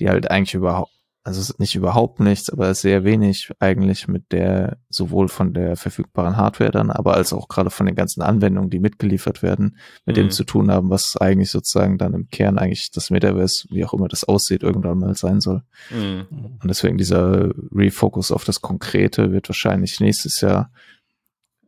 [0.00, 0.92] die halt eigentlich überhaupt,
[1.24, 6.72] also nicht überhaupt nichts, aber sehr wenig eigentlich mit der, sowohl von der verfügbaren Hardware
[6.72, 10.22] dann, aber als auch gerade von den ganzen Anwendungen, die mitgeliefert werden, mit mhm.
[10.22, 13.94] dem zu tun haben, was eigentlich sozusagen dann im Kern eigentlich das Metaverse, wie auch
[13.94, 15.62] immer das aussieht, irgendwann mal sein soll.
[15.90, 16.26] Mhm.
[16.60, 20.70] Und deswegen dieser Refocus auf das Konkrete wird wahrscheinlich nächstes Jahr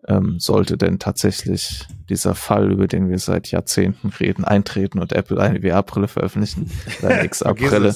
[0.06, 5.40] ähm, sollte denn tatsächlich dieser Fall, über den wir seit Jahrzehnten reden, eintreten und Apple
[5.40, 6.70] eine VR-Brille veröffentlichen,
[7.02, 7.94] eine XR-Brille,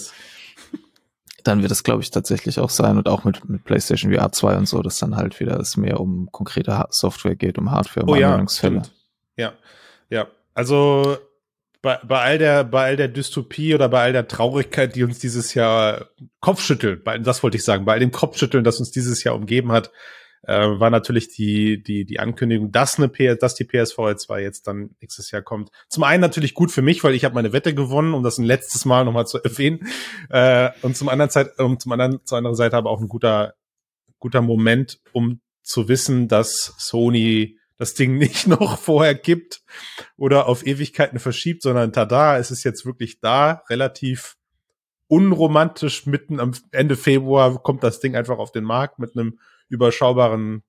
[1.44, 4.57] dann wird es, glaube ich, tatsächlich auch sein und auch mit, mit PlayStation VR 2
[4.57, 8.12] und so, dass dann halt wieder es mehr um konkrete Software geht, um Hardware, um
[8.12, 8.83] oh, Anwendungsfälle.
[9.37, 9.53] Ja,
[10.11, 10.27] ja, ja.
[10.55, 11.18] Also
[11.81, 15.20] bei, bei all der bei all der Dystopie oder bei all der Traurigkeit, die uns
[15.20, 16.07] dieses Jahr
[16.40, 19.70] Kopfschütteln, bei, das wollte ich sagen, bei all dem Kopfschütteln, das uns dieses Jahr umgeben
[19.70, 19.92] hat,
[20.42, 24.66] äh, war natürlich die, die, die Ankündigung, dass, eine PS, dass die PSVR 2 jetzt
[24.66, 25.70] dann nächstes Jahr kommt.
[25.88, 28.44] Zum einen natürlich gut für mich, weil ich habe meine Wette gewonnen, um das ein
[28.44, 29.87] letztes Mal nochmal zu erwähnen.
[30.31, 33.55] Äh, und zum anderen Zeit, um zum anderen, zur anderen Seite aber auch ein guter,
[34.18, 39.62] guter Moment, um zu wissen, dass Sony das Ding nicht noch vorher gibt
[40.16, 44.37] oder auf Ewigkeiten verschiebt, sondern tada, es ist jetzt wirklich da, relativ
[45.09, 50.62] unromantisch mitten am Ende Februar kommt das Ding einfach auf den Markt mit einem überschaubaren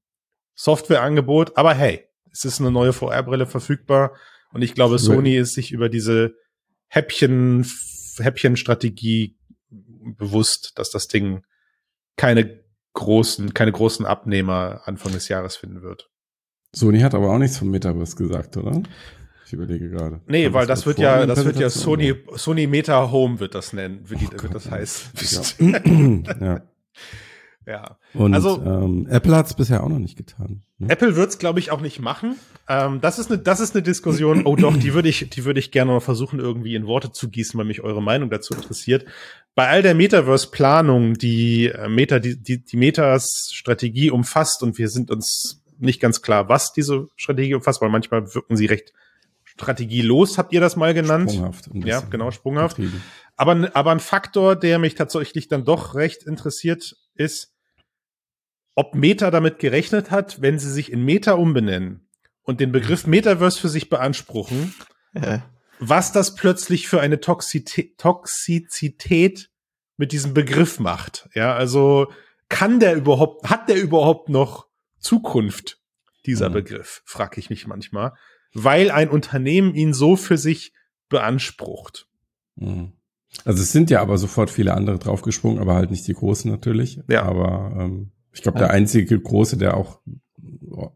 [0.56, 1.58] Softwareangebot.
[1.58, 4.14] Aber hey, es ist eine neue VR-Brille verfügbar
[4.52, 6.34] und ich glaube, Sony ist sich über diese
[6.88, 7.66] Häppchen,
[8.18, 9.38] Häppchen-Strategie
[9.70, 11.44] bewusst, dass das Ding
[12.16, 16.10] keine großen, keine großen Abnehmer Anfang des Jahres finden wird.
[16.76, 18.82] Sony hat aber auch nichts vom Metaverse gesagt, oder?
[19.46, 20.22] Ich überlege gerade.
[20.28, 23.56] Nee, Kann weil das, das wird ja, das wird ja Sony, Sony Meta Home wird
[23.56, 25.60] das nennen, wie, die, oh wird das heißt.
[25.60, 25.80] Ja.
[26.40, 26.62] ja.
[27.70, 28.00] Ja.
[28.16, 30.64] Und also, ähm, Apple hat es bisher auch noch nicht getan.
[30.80, 30.90] Ne?
[30.90, 32.36] Apple wird es, glaube ich, auch nicht machen.
[32.68, 34.48] Ähm, das ist eine, das ist eine Diskussion.
[34.48, 37.30] Oh doch, die würde ich, die würde ich gerne mal versuchen, irgendwie in Worte zu
[37.30, 39.06] gießen, weil mich eure Meinung dazu interessiert.
[39.54, 44.90] Bei all der Metaverse-Planung, die äh, Meta, die, die, die Metas Strategie umfasst, und wir
[44.90, 48.94] sind uns nicht ganz klar, was diese Strategie umfasst, weil manchmal wirken sie recht
[49.44, 51.32] strategielos, habt ihr das mal genannt?
[51.32, 51.70] Sprunghaft.
[51.74, 52.78] Ja, genau, sprunghaft.
[53.36, 57.54] Aber, aber ein Faktor, der mich tatsächlich dann doch recht interessiert, ist,
[58.80, 62.08] ob Meta damit gerechnet hat, wenn sie sich in Meta umbenennen
[62.44, 64.74] und den Begriff Metaverse für sich beanspruchen,
[65.14, 65.44] ja.
[65.80, 69.50] was das plötzlich für eine Toxizität, Toxizität
[69.98, 71.28] mit diesem Begriff macht.
[71.36, 72.10] Ja, also
[72.48, 75.82] kann der überhaupt, hat der überhaupt noch Zukunft,
[76.26, 76.54] dieser mhm.
[76.54, 78.14] Begriff, frage ich mich manchmal,
[78.54, 80.72] weil ein Unternehmen ihn so für sich
[81.10, 82.08] beansprucht.
[82.56, 82.94] Mhm.
[83.44, 87.02] Also es sind ja aber sofort viele andere draufgesprungen, aber halt nicht die großen natürlich.
[87.10, 87.24] Ja.
[87.24, 90.00] Aber ähm, ich glaube, der einzige große, der auch
[90.70, 90.92] oh,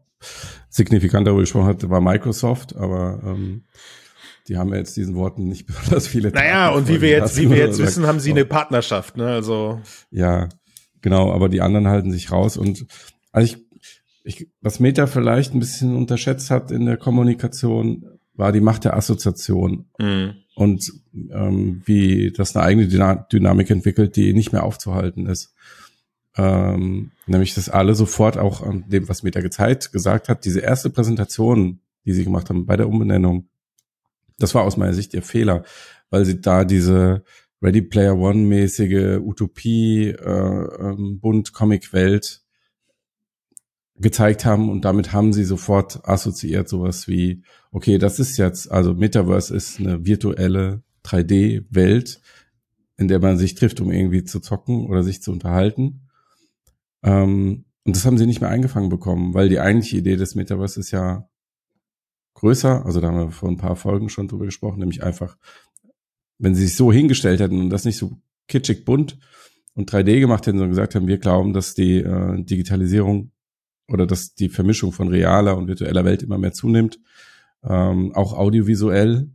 [0.68, 3.64] signifikant darüber gesprochen hat, war Microsoft, aber ähm,
[4.48, 6.30] die haben ja jetzt diesen Worten nicht besonders viele.
[6.30, 9.26] Naja, und wie wir jetzt, wie wir jetzt wissen, haben sie eine Partnerschaft, ne?
[9.26, 9.80] Also.
[10.10, 10.48] Ja,
[11.02, 12.86] genau, aber die anderen halten sich raus und
[13.32, 13.64] also ich,
[14.24, 18.96] ich, was Meta vielleicht ein bisschen unterschätzt hat in der Kommunikation, war die Macht der
[18.96, 19.86] Assoziation.
[19.98, 20.34] Mhm.
[20.54, 20.92] Und
[21.32, 22.86] ähm, wie das eine eigene
[23.32, 25.52] Dynamik entwickelt, die nicht mehr aufzuhalten ist.
[26.36, 30.90] Ähm, nämlich, dass alle sofort auch an dem, was Meta gezeigt, gesagt hat, diese erste
[30.90, 33.48] Präsentation, die sie gemacht haben bei der Umbenennung,
[34.38, 35.64] das war aus meiner Sicht ihr Fehler,
[36.10, 37.24] weil sie da diese
[37.62, 42.42] Ready Player One mäßige Utopie, äh, ähm, Bund Comic Welt
[43.96, 48.92] gezeigt haben und damit haben sie sofort assoziiert sowas wie, okay, das ist jetzt, also
[48.92, 52.20] Metaverse ist eine virtuelle 3D-Welt,
[52.96, 56.03] in der man sich trifft, um irgendwie zu zocken oder sich zu unterhalten.
[57.04, 60.80] Ähm, und das haben sie nicht mehr eingefangen bekommen, weil die eigentliche Idee des Metaverse
[60.80, 61.28] ist ja
[62.34, 62.84] größer.
[62.84, 65.36] Also da haben wir vor ein paar Folgen schon drüber gesprochen, nämlich einfach,
[66.38, 68.16] wenn sie sich so hingestellt hätten und das nicht so
[68.48, 69.18] kitschig bunt
[69.74, 73.32] und 3D gemacht hätten, sondern gesagt haben, wir glauben, dass die äh, Digitalisierung
[73.86, 77.00] oder dass die Vermischung von realer und virtueller Welt immer mehr zunimmt,
[77.62, 79.28] ähm, auch audiovisuell,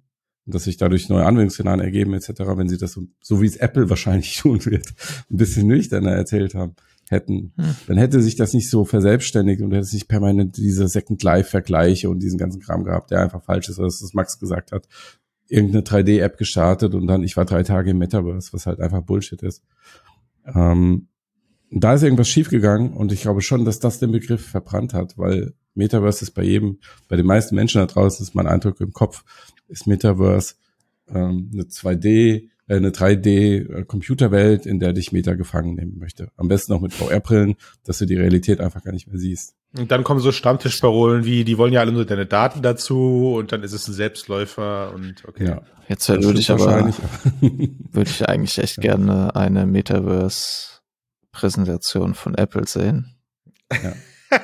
[0.48, 3.92] dass sich dadurch neue Anwendungsszenarien ergeben etc., wenn sie das so, so wie es Apple
[3.92, 4.88] wahrscheinlich tun wird,
[5.30, 6.76] ein bisschen nüchterner erzählt haben
[7.10, 7.76] hätten, hm.
[7.88, 11.50] dann hätte sich das nicht so verselbstständigt und hätte es nicht permanent diese Second Life
[11.50, 14.88] Vergleiche und diesen ganzen Kram gehabt, der einfach falsch ist, was Max gesagt hat.
[15.48, 19.42] Irgendeine 3D-App gestartet und dann, ich war drei Tage im Metaverse, was halt einfach Bullshit
[19.42, 19.64] ist.
[20.46, 21.08] Ähm,
[21.72, 25.54] da ist irgendwas schiefgegangen und ich glaube schon, dass das den Begriff verbrannt hat, weil
[25.76, 29.24] Metaverse ist bei jedem, bei den meisten Menschen da draußen, ist mein Eindruck im Kopf,
[29.68, 30.56] ist Metaverse
[31.08, 36.32] ähm, eine 2D, äh, eine 3D-Computerwelt, in der dich Meta gefangen nehmen möchte.
[36.38, 39.56] Am besten auch mit VR-Brillen, dass du die Realität einfach gar nicht mehr siehst.
[39.78, 43.52] Und dann kommen so Stammtischparolen wie, die wollen ja alle nur deine Daten dazu und
[43.52, 45.46] dann ist es ein Selbstläufer und okay.
[45.46, 45.62] Ja.
[45.88, 46.92] Jetzt würde ich aber,
[47.42, 50.80] würde ich eigentlich echt gerne eine Metaverse
[51.32, 53.16] Präsentation von Apple sehen.
[53.72, 53.94] Ja.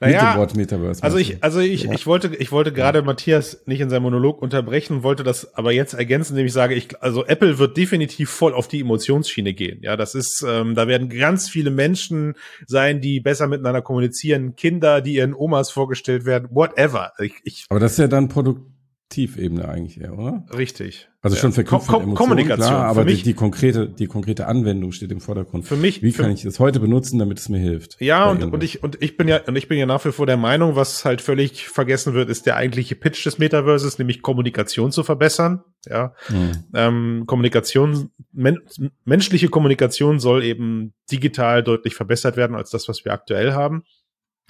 [0.00, 1.02] naja, dem Wort Metaverse.
[1.02, 1.92] Also ich, also ich, ja.
[1.92, 3.02] ich wollte, ich wollte gerade.
[3.02, 7.00] Matthias nicht in seinem Monolog unterbrechen, wollte das aber jetzt ergänzen, indem ich sage, ich,
[7.02, 9.80] also Apple wird definitiv voll auf die Emotionsschiene gehen.
[9.82, 12.34] Ja, das ist, ähm, da werden ganz viele Menschen
[12.66, 17.12] sein, die besser miteinander kommunizieren, Kinder, die ihren Omas vorgestellt werden, whatever.
[17.18, 18.62] Ich, ich, aber das ist ja dann Produkt,
[19.08, 20.44] Tiefebene eigentlich eher, oder?
[20.56, 21.08] Richtig.
[21.22, 22.68] Also schon verknüpft Ko Emotionen, Kommunikation.
[22.68, 25.64] Klar, aber die, die, konkrete, die konkrete Anwendung steht im Vordergrund.
[25.64, 26.02] Für mich.
[26.02, 28.00] Wie kann ich das heute benutzen, damit es mir hilft?
[28.00, 30.26] Ja, und, und ich, und ich bin ja, und ich bin ja nach wie vor
[30.26, 34.90] der Meinung, was halt völlig vergessen wird, ist der eigentliche Pitch des Metaverses, nämlich Kommunikation
[34.90, 35.62] zu verbessern.
[35.88, 36.14] Ja.
[36.26, 36.64] Hm.
[36.74, 38.58] Ähm, Kommunikation, men
[39.04, 43.84] menschliche Kommunikation soll eben digital deutlich verbessert werden als das, was wir aktuell haben.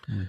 [0.06, 0.28] Hm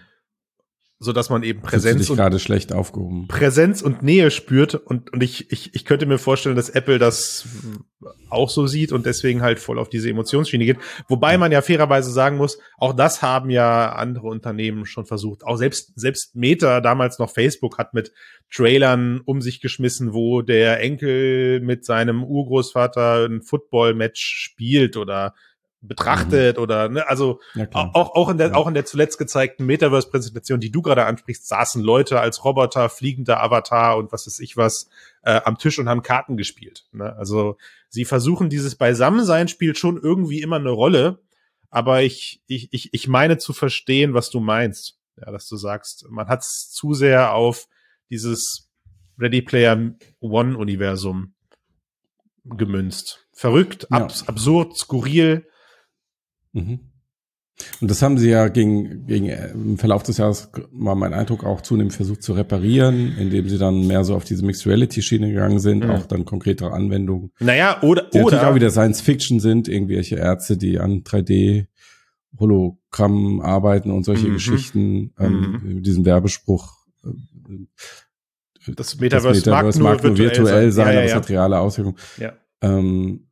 [1.00, 3.28] so dass man eben Präsenz und gerade schlecht aufgehoben.
[3.28, 7.48] Präsenz und Nähe spürt und und ich ich ich könnte mir vorstellen, dass Apple das
[8.30, 10.78] auch so sieht und deswegen halt voll auf diese Emotionsschiene geht.
[11.08, 15.44] Wobei man ja fairerweise sagen muss, auch das haben ja andere Unternehmen schon versucht.
[15.44, 18.12] Auch selbst selbst Meta damals noch Facebook hat mit
[18.52, 25.36] Trailern um sich geschmissen, wo der Enkel mit seinem Urgroßvater ein Football-Match spielt oder
[25.82, 26.64] betrachtet mhm.
[26.64, 28.54] oder ne, also ja, auch auch in der ja.
[28.56, 32.90] auch in der zuletzt gezeigten Metaverse Präsentation, die du gerade ansprichst, saßen Leute als Roboter,
[32.90, 34.90] fliegender Avatar und was ist ich was
[35.24, 36.88] äh, am Tisch und haben Karten gespielt.
[36.92, 37.16] Ne?
[37.16, 37.58] Also
[37.90, 41.20] sie versuchen dieses Beisammensein spielt schon irgendwie immer eine Rolle,
[41.70, 44.98] aber ich ich ich ich meine zu verstehen, was du meinst.
[45.20, 47.68] Ja, dass du sagst, man hat es zu sehr auf
[48.10, 48.70] dieses
[49.18, 51.34] Ready Player One Universum
[52.46, 53.28] gemünzt.
[53.32, 53.98] Verrückt, ja.
[53.98, 55.48] abs absurd, skurril,
[56.54, 56.80] Mhm.
[57.82, 61.44] Und das haben sie ja gegen, gegen äh, im Verlauf des Jahres war mein Eindruck
[61.44, 65.30] auch zunehmend versucht zu reparieren, indem sie dann mehr so auf diese Mixed Reality Schiene
[65.30, 65.90] gegangen sind, mhm.
[65.90, 67.32] auch dann konkretere Anwendungen.
[67.40, 68.26] Naja, oder, die oder.
[68.26, 71.66] natürlich auch wieder Science Fiction sind, irgendwelche Ärzte, die an 3D
[72.40, 74.34] Hologrammen arbeiten und solche mhm.
[74.34, 75.84] Geschichten, ähm, mhm.
[75.84, 76.74] diesen Werbespruch.
[77.04, 77.10] Äh,
[78.76, 81.30] das Metaverse, das Metaverse mag, nur, virtuell, virtuell sein, sein ja, ja, aber es hat
[81.30, 81.98] reale Auswirkungen.
[82.18, 82.34] Ja.
[82.62, 83.27] Ähm,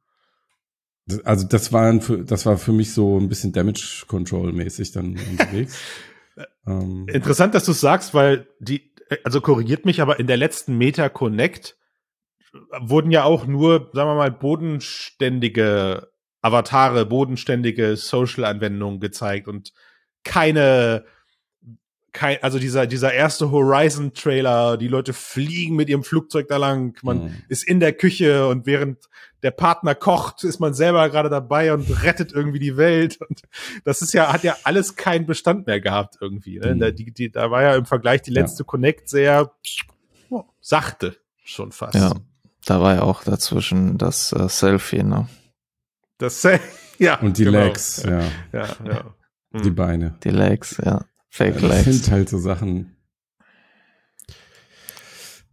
[1.24, 5.18] also das war, ein, das war für mich so ein bisschen Damage Control mäßig dann
[5.30, 5.80] unterwegs.
[6.68, 7.08] ähm.
[7.08, 8.92] Interessant, dass du sagst, weil die,
[9.24, 11.78] also korrigiert mich, aber in der letzten Meta Connect
[12.80, 16.10] wurden ja auch nur, sagen wir mal, bodenständige
[16.42, 19.74] Avatare, bodenständige Social-Anwendungen gezeigt und
[20.24, 21.06] keine
[22.16, 27.26] kein, also dieser, dieser erste Horizon-Trailer, die Leute fliegen mit ihrem Flugzeug da lang, man
[27.26, 27.36] mhm.
[27.50, 29.10] ist in der Küche und während
[29.44, 33.20] der Partner kocht, ist man selber gerade dabei und rettet irgendwie die Welt.
[33.22, 33.42] Und
[33.84, 36.58] das ist ja, hat ja alles keinen Bestand mehr gehabt irgendwie.
[36.58, 36.74] Ne?
[36.74, 36.80] Mhm.
[36.80, 38.66] Da, die, die, da war ja im Vergleich die letzte ja.
[38.66, 39.52] Connect sehr
[40.30, 41.96] oh, sachte schon fast.
[41.96, 42.14] Ja,
[42.66, 45.28] da war ja auch dazwischen das äh, Selfie, ne?
[46.18, 46.64] Das Selfie,
[47.04, 47.20] ja.
[47.20, 47.60] Und die genau.
[47.60, 48.22] Legs, ja.
[48.54, 49.16] ja, ja.
[49.64, 50.18] Die Beine.
[50.24, 51.06] Die Legs, ja.
[51.36, 52.96] Fake ja, das sind halt so Sachen.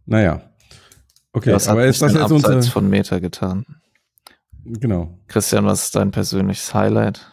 [0.05, 0.49] Naja.
[1.33, 2.61] Okay, das aber ist das jetzt unsere...
[2.63, 3.65] von Meta getan.
[4.63, 5.19] Genau.
[5.27, 7.29] Christian, was ist dein persönliches Highlight?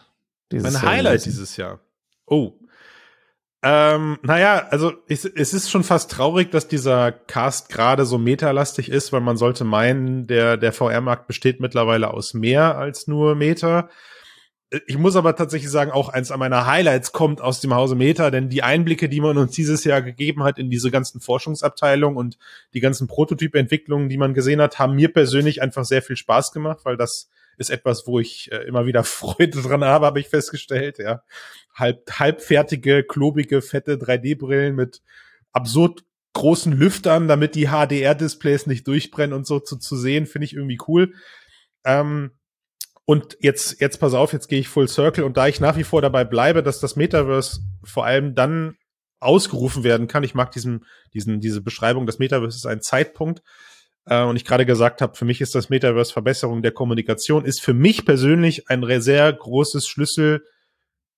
[0.51, 1.79] Dieses mein Jahr Highlight dieses Jahr.
[2.25, 2.51] Oh.
[3.63, 8.89] Ähm, naja, also es, es ist schon fast traurig, dass dieser Cast gerade so metalastig
[8.91, 13.87] ist, weil man sollte meinen, der, der VR-Markt besteht mittlerweile aus mehr als nur Meta.
[14.87, 18.47] Ich muss aber tatsächlich sagen, auch eins meiner Highlights kommt aus dem Hause Meta, denn
[18.47, 22.37] die Einblicke, die man uns dieses Jahr gegeben hat in diese ganzen Forschungsabteilungen und
[22.73, 26.79] die ganzen Prototypentwicklungen, die man gesehen hat, haben mir persönlich einfach sehr viel Spaß gemacht,
[26.83, 30.99] weil das ist etwas, wo ich äh, immer wieder Freude dran habe, habe ich festgestellt,
[30.99, 31.21] ja.
[31.73, 35.01] Halb, halbfertige, klobige, fette 3D-Brillen mit
[35.51, 40.53] absurd großen Lüftern, damit die HDR-Displays nicht durchbrennen und so zu, zu sehen, finde ich
[40.53, 41.13] irgendwie cool.
[41.83, 42.31] Ähm,
[43.11, 45.83] und jetzt, jetzt pass auf, jetzt gehe ich Full Circle und da ich nach wie
[45.83, 48.77] vor dabei bleibe, dass das Metaverse vor allem dann
[49.19, 50.23] ausgerufen werden kann.
[50.23, 53.41] Ich mag diesen, diesen, diese Beschreibung, das Metaverse ist ein Zeitpunkt.
[54.05, 57.59] Äh, und ich gerade gesagt habe, für mich ist das Metaverse Verbesserung der Kommunikation, ist
[57.59, 60.45] für mich persönlich ein sehr großes Schlüssel,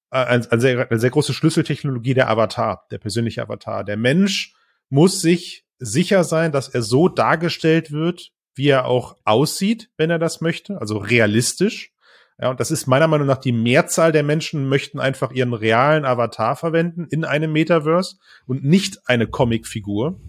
[0.09, 3.83] äh, ein, ein sehr, eine sehr große Schlüsseltechnologie der Avatar, der persönliche Avatar.
[3.83, 4.55] Der Mensch
[4.89, 10.19] muss sich sicher sein, dass er so dargestellt wird, wie er auch aussieht, wenn er
[10.19, 11.91] das möchte, also realistisch.
[12.39, 16.03] Ja, und das ist meiner Meinung nach die Mehrzahl der Menschen möchten einfach ihren realen
[16.03, 20.19] Avatar verwenden in einem Metaverse und nicht eine Comicfigur.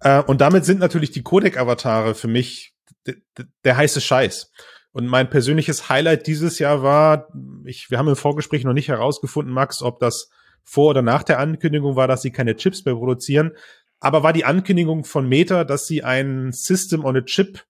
[0.00, 2.74] Äh, und damit sind natürlich die Codec-Avatare für mich
[3.64, 4.50] der heiße Scheiß.
[4.92, 7.28] Und mein persönliches Highlight dieses Jahr war,
[7.64, 10.30] ich, wir haben im Vorgespräch noch nicht herausgefunden, Max, ob das
[10.64, 13.52] vor oder nach der Ankündigung war, dass sie keine Chips mehr produzieren
[14.02, 17.64] aber war die Ankündigung von Meta, dass sie ein System on a Chip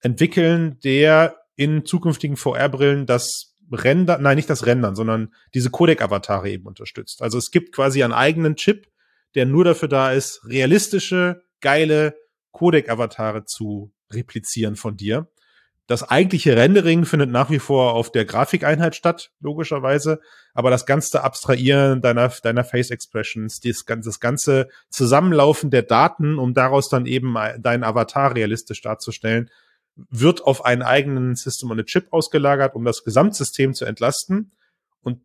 [0.00, 6.66] entwickeln, der in zukünftigen VR-Brillen das Render, nein, nicht das Rendern, sondern diese Codec-Avatare eben
[6.66, 7.22] unterstützt.
[7.22, 8.86] Also es gibt quasi einen eigenen Chip,
[9.34, 12.16] der nur dafür da ist, realistische, geile
[12.50, 15.32] Codec-Avatare zu replizieren von dir.
[15.88, 20.20] Das eigentliche Rendering findet nach wie vor auf der Grafikeinheit statt, logischerweise.
[20.54, 26.54] Aber das ganze Abstrahieren deiner, deiner Face Expressions, das, das ganze Zusammenlaufen der Daten, um
[26.54, 29.50] daraus dann eben deinen Avatar realistisch darzustellen,
[29.96, 34.52] wird auf einen eigenen System on a Chip ausgelagert, um das Gesamtsystem zu entlasten.
[35.02, 35.20] Und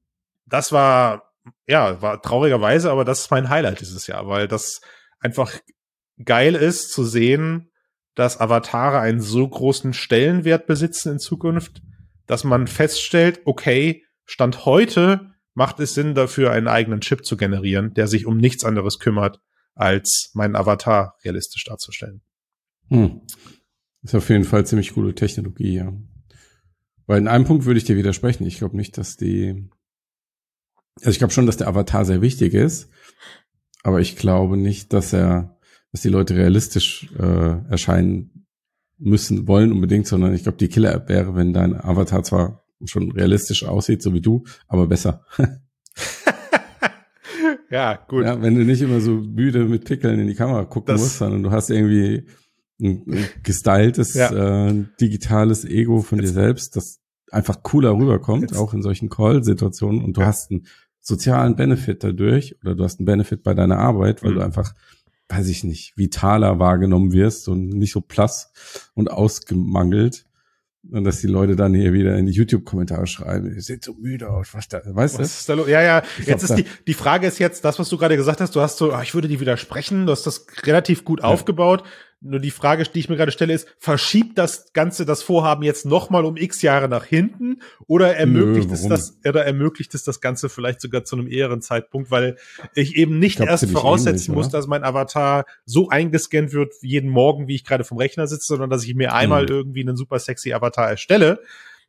[0.45, 1.33] das war,
[1.67, 4.81] ja, war traurigerweise, aber das ist mein Highlight dieses Jahr, weil das
[5.19, 5.53] einfach
[6.23, 7.71] geil ist zu sehen,
[8.17, 11.83] dass Avatare einen so großen Stellenwert besitzen in Zukunft,
[12.25, 17.93] dass man feststellt, okay, Stand heute macht es Sinn dafür, einen eigenen Chip zu generieren,
[17.93, 19.39] der sich um nichts anderes kümmert,
[19.75, 22.21] als meinen Avatar realistisch darzustellen.
[22.89, 23.21] Hm.
[24.01, 25.93] Ist auf jeden Fall ziemlich coole Technologie, ja.
[27.05, 28.47] Weil in einem Punkt würde ich dir widersprechen.
[28.47, 29.69] Ich glaube nicht, dass die,
[30.97, 32.89] also ich glaube schon, dass der Avatar sehr wichtig ist,
[33.83, 35.56] aber ich glaube nicht, dass er
[35.91, 38.45] dass die Leute realistisch äh, erscheinen
[38.97, 43.63] müssen, wollen unbedingt, sondern ich glaube, die Killer-App wäre, wenn dein Avatar zwar schon realistisch
[43.63, 45.25] aussieht, so wie du, aber besser.
[47.71, 48.25] ja, gut.
[48.25, 51.17] Ja, wenn du nicht immer so müde mit Pickeln in die Kamera gucken das musst,
[51.17, 52.27] sondern du hast irgendwie
[52.79, 54.67] ein, ein gestyltes, ja.
[54.67, 56.29] äh, digitales Ego von Jetzt.
[56.29, 56.99] dir selbst, das
[57.31, 58.57] einfach cooler rüberkommt, Jetzt.
[58.57, 60.27] auch in solchen Call-Situationen und du ja.
[60.27, 60.65] hast einen
[60.99, 64.35] sozialen Benefit dadurch oder du hast einen Benefit bei deiner Arbeit, weil mhm.
[64.35, 64.73] du einfach
[65.29, 68.51] weiß ich nicht, vitaler wahrgenommen wirst und nicht so plass
[68.93, 70.25] und ausgemangelt.
[70.89, 74.29] Und dass die Leute dann hier wieder in die YouTube-Kommentare schreiben, ihr seht so müde
[74.29, 75.65] aus, was da, weißt was du?
[75.67, 78.55] Ja, ja, jetzt ist die, die Frage ist jetzt, das, was du gerade gesagt hast,
[78.55, 81.25] du hast so, ach, ich würde die widersprechen, du hast das relativ gut ja.
[81.25, 81.83] aufgebaut.
[82.19, 85.85] Nur die Frage, die ich mir gerade stelle, ist, verschiebt das Ganze das Vorhaben jetzt
[85.85, 87.61] nochmal um x Jahre nach hinten?
[87.85, 91.61] Oder ermöglicht Nö, es das, oder ermöglicht es das Ganze vielleicht sogar zu einem eheren
[91.61, 92.37] Zeitpunkt, weil
[92.73, 96.73] ich eben nicht ich glaub, erst voraussetzen ähnlich, muss, dass mein Avatar so eingescannt wird
[96.81, 99.49] jeden Morgen, wie ich gerade vom Rechner sitze, sondern dass ich mir einmal mhm.
[99.49, 101.39] irgendwie einen super sexy Avatar erstelle,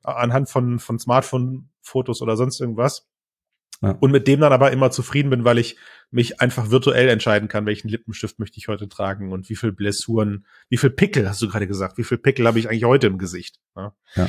[0.03, 3.07] anhand von, von Smartphone-Fotos oder sonst irgendwas
[3.81, 3.93] ja.
[4.01, 5.77] Und mit dem dann aber immer zufrieden bin, weil ich
[6.11, 10.47] mich einfach virtuell entscheiden kann, welchen Lippenstift möchte ich heute tragen und wie viel Blessuren,
[10.69, 13.19] wie viel Pickel, hast du gerade gesagt, wie viel Pickel habe ich eigentlich heute im
[13.19, 13.61] Gesicht.
[13.77, 13.93] Ja.
[14.17, 14.29] ja.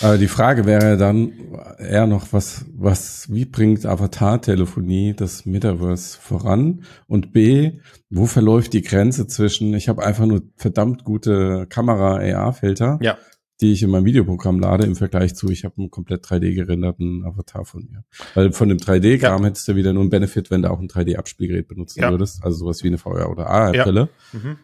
[0.00, 1.32] Aber die Frage wäre dann
[1.78, 6.84] eher noch, was, was, wie bringt Avatar-Telefonie das Metaverse voran?
[7.06, 7.78] Und B,
[8.10, 13.16] wo verläuft die Grenze zwischen, ich habe einfach nur verdammt gute Kamera-AR-Filter ja
[13.60, 17.24] die ich in meinem Videoprogramm lade, im Vergleich zu, ich habe einen komplett 3D gerenderten
[17.24, 18.04] Avatar von mir.
[18.34, 19.48] Weil von dem 3D-Kram ja.
[19.48, 22.10] hättest du wieder nur einen Benefit, wenn du auch ein 3D-Abspielgerät benutzen ja.
[22.10, 24.08] würdest, also sowas wie eine VR- oder AR-Brille.
[24.32, 24.38] Ja.
[24.38, 24.56] Mhm.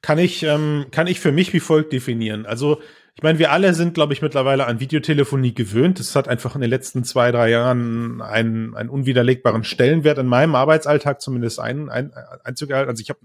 [0.00, 2.44] Kann ich, ähm, kann ich für mich wie folgt definieren.
[2.46, 2.80] Also,
[3.14, 6.00] ich meine, wir alle sind, glaube ich, mittlerweile an Videotelefonie gewöhnt.
[6.00, 10.54] Es hat einfach in den letzten zwei, drei Jahren einen, einen unwiderlegbaren Stellenwert in meinem
[10.54, 12.12] Arbeitsalltag zumindest ein, ein,
[12.42, 12.90] Einzug gehalten.
[12.90, 13.20] Also ich habe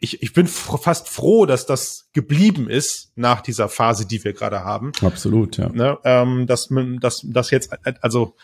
[0.00, 4.64] ich, ich bin fast froh, dass das geblieben ist nach dieser Phase, die wir gerade
[4.64, 4.92] haben.
[5.02, 5.68] Absolut, ja.
[5.68, 6.68] Ne, ähm, dass,
[7.00, 7.72] dass, dass jetzt,
[8.02, 8.34] also,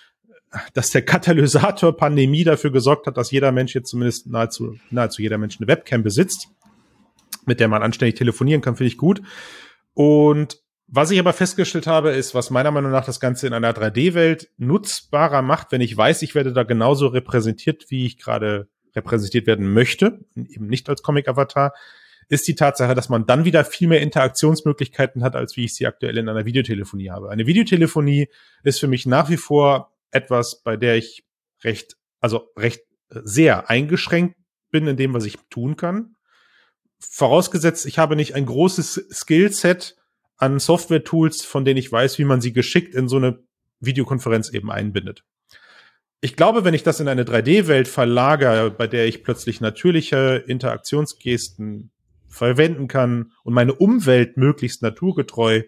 [0.75, 5.39] dass der Katalysator Pandemie dafür gesorgt hat, dass jeder Mensch jetzt zumindest nahezu, nahezu jeder
[5.39, 6.49] Mensch eine Webcam besitzt,
[7.47, 9.23] mit der man anständig telefonieren kann, finde ich gut.
[9.95, 13.73] Und was ich aber festgestellt habe, ist, was meiner Meinung nach das Ganze in einer
[13.73, 19.47] 3D-Welt nutzbarer macht, wenn ich weiß, ich werde da genauso repräsentiert, wie ich gerade repräsentiert
[19.47, 21.75] werden möchte, eben nicht als Comic-Avatar,
[22.29, 25.87] ist die Tatsache, dass man dann wieder viel mehr Interaktionsmöglichkeiten hat, als wie ich sie
[25.87, 27.31] aktuell in einer Videotelefonie habe.
[27.31, 28.29] Eine Videotelefonie
[28.63, 31.25] ist für mich nach wie vor etwas, bei der ich
[31.63, 34.37] recht, also recht sehr eingeschränkt
[34.71, 36.17] bin in dem, was ich tun kann.
[37.01, 39.97] Vorausgesetzt, ich habe nicht ein großes Skillset,
[40.43, 43.39] an Software-Tools, von denen ich weiß, wie man sie geschickt in so eine
[43.79, 45.25] Videokonferenz eben einbindet.
[46.25, 51.91] Ich glaube, wenn ich das in eine 3D-Welt verlagere, bei der ich plötzlich natürliche Interaktionsgesten
[52.29, 55.65] verwenden kann und meine Umwelt möglichst naturgetreu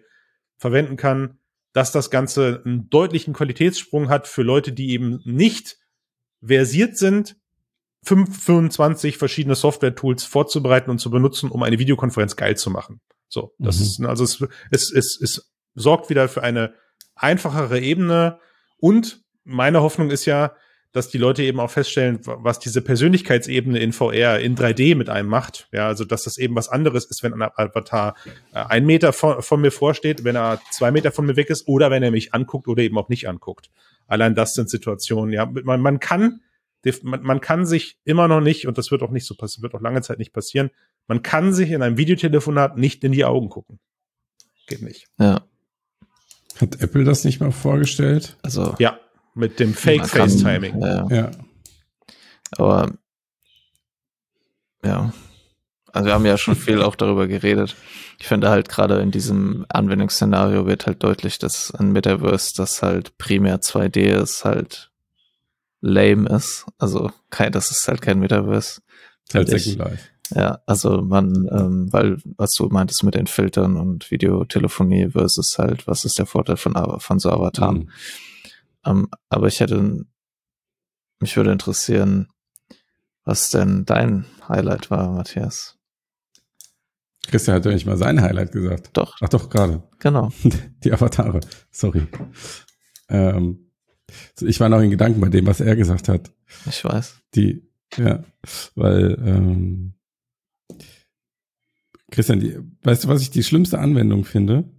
[0.57, 1.39] verwenden kann,
[1.73, 5.77] dass das Ganze einen deutlichen Qualitätssprung hat für Leute, die eben nicht
[6.41, 7.35] versiert sind,
[8.03, 13.01] 25 verschiedene Software-Tools vorzubereiten und zu benutzen, um eine Videokonferenz geil zu machen.
[13.27, 13.83] So, das mhm.
[13.83, 14.41] ist, also es,
[14.71, 16.75] es, es, es sorgt wieder für eine
[17.13, 18.39] einfachere Ebene
[18.77, 20.55] und meine Hoffnung ist ja,
[20.91, 25.27] dass die Leute eben auch feststellen, was diese Persönlichkeitsebene in VR in 3D mit einem
[25.27, 25.67] macht.
[25.73, 28.15] Ja, also dass das eben was anderes ist, wenn ein Avatar
[28.53, 31.67] äh, ein Meter von, von, mir vorsteht, wenn er zwei Meter von mir weg ist
[31.67, 33.69] oder wenn er mich anguckt oder eben auch nicht anguckt.
[34.07, 35.33] Allein das sind Situationen.
[35.33, 36.39] Ja, man, man kann
[37.01, 39.73] man, man kann sich immer noch nicht, und das wird auch nicht so passieren, wird
[39.73, 40.69] auch lange Zeit nicht passieren,
[41.07, 43.79] man kann sich in einem Videotelefonat nicht in die Augen gucken.
[44.67, 45.07] Geht nicht.
[45.19, 45.41] Ja.
[46.61, 48.37] Hat Apple das nicht mal vorgestellt?
[48.43, 48.75] Also.
[48.79, 48.99] Ja,
[49.35, 50.81] mit dem Fake FaceTiming.
[50.81, 51.07] Ja.
[51.09, 51.31] ja.
[52.57, 52.91] Aber,
[54.83, 55.13] ja.
[55.91, 57.75] Also wir haben ja schon viel auch darüber geredet.
[58.19, 63.17] Ich finde halt gerade in diesem Anwendungsszenario wird halt deutlich, dass ein Metaverse, das halt
[63.17, 64.91] primär 2D ist, halt
[65.81, 66.65] lame ist.
[66.77, 68.81] Also kein, das ist halt kein Metaverse.
[69.33, 70.09] Halt Life.
[70.33, 75.87] Ja, also man, ähm, weil, was du meintest mit den Filtern und Videotelefonie versus halt,
[75.87, 77.77] was ist der Vorteil von, von so Avataren?
[77.77, 77.89] Mhm.
[78.85, 80.05] Ähm, aber ich hätte,
[81.19, 82.27] mich würde interessieren,
[83.23, 85.77] was denn dein Highlight war, Matthias.
[87.27, 88.91] Christian hat ja nicht mal sein Highlight gesagt.
[88.93, 89.17] Doch.
[89.21, 89.83] Ach doch, gerade.
[89.99, 90.31] Genau.
[90.83, 91.39] Die Avatare.
[91.71, 92.07] Sorry.
[93.09, 93.71] Ähm,
[94.39, 96.31] ich war noch in Gedanken bei dem, was er gesagt hat.
[96.67, 97.21] Ich weiß.
[97.33, 97.67] Die,
[97.97, 98.23] ja,
[98.75, 99.95] weil, ähm,
[102.11, 104.69] Christian, die, weißt du, was ich die schlimmste Anwendung finde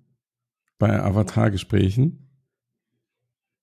[0.79, 2.26] bei Avatar-Gesprächen?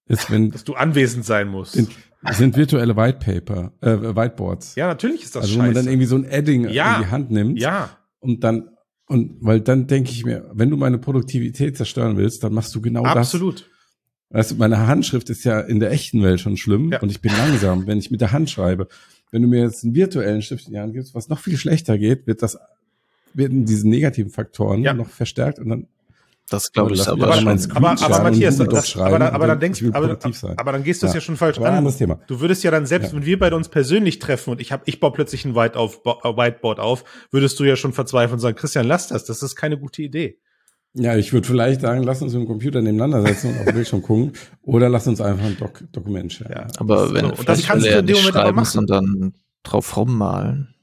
[0.07, 0.51] Ist, wenn.
[0.51, 1.73] Dass du anwesend sein musst.
[1.73, 1.91] Sind,
[2.31, 4.75] sind virtuelle White Paper, äh, Whiteboards.
[4.75, 6.97] Ja, natürlich ist das Also, wo man dann irgendwie so ein Adding ja.
[6.97, 7.59] in die Hand nimmt.
[7.59, 7.97] Ja.
[8.19, 8.69] Und dann,
[9.07, 12.81] und weil dann denke ich mir, wenn du meine Produktivität zerstören willst, dann machst du
[12.81, 13.15] genau Absolut.
[13.15, 13.33] das.
[13.33, 13.69] Absolut.
[14.29, 16.99] Weißt du, meine Handschrift ist ja in der echten Welt schon schlimm ja.
[17.01, 18.87] und ich bin langsam, wenn ich mit der Hand schreibe.
[19.29, 21.99] Wenn du mir jetzt einen virtuellen Stift in die Hand gibst, was noch viel schlechter
[21.99, 22.57] geht, wird das,
[23.35, 24.93] werden diese negativen Faktoren ja.
[24.95, 25.87] noch verstärkt und dann
[26.53, 30.17] das glaube ich aber, aber, aber, aber Matthias, das, aber, dann, aber dann denkst aber,
[30.57, 31.17] aber dann gehst du es ja.
[31.17, 31.97] ja schon falsch an.
[31.97, 32.19] Thema.
[32.27, 33.17] Du würdest ja dann selbst, ja.
[33.17, 36.05] wenn wir beide uns persönlich treffen und ich habe, ich baue plötzlich ein White auf,
[36.05, 39.77] Whiteboard auf, würdest du ja schon verzweifeln und sagen, Christian, lass das, das ist keine
[39.77, 40.39] gute Idee.
[40.95, 43.73] Ja, ich würde vielleicht sagen, lass uns mit dem Computer nebeneinander setzen und auf dem
[43.73, 44.33] Bildschirm gucken.
[44.61, 46.53] Oder lass uns einfach ein Dok Dokument schreiben.
[46.53, 49.33] Ja, aber wenn so, das kannst du in dem Moment schreiben und dann
[49.63, 50.75] drauf rummalen.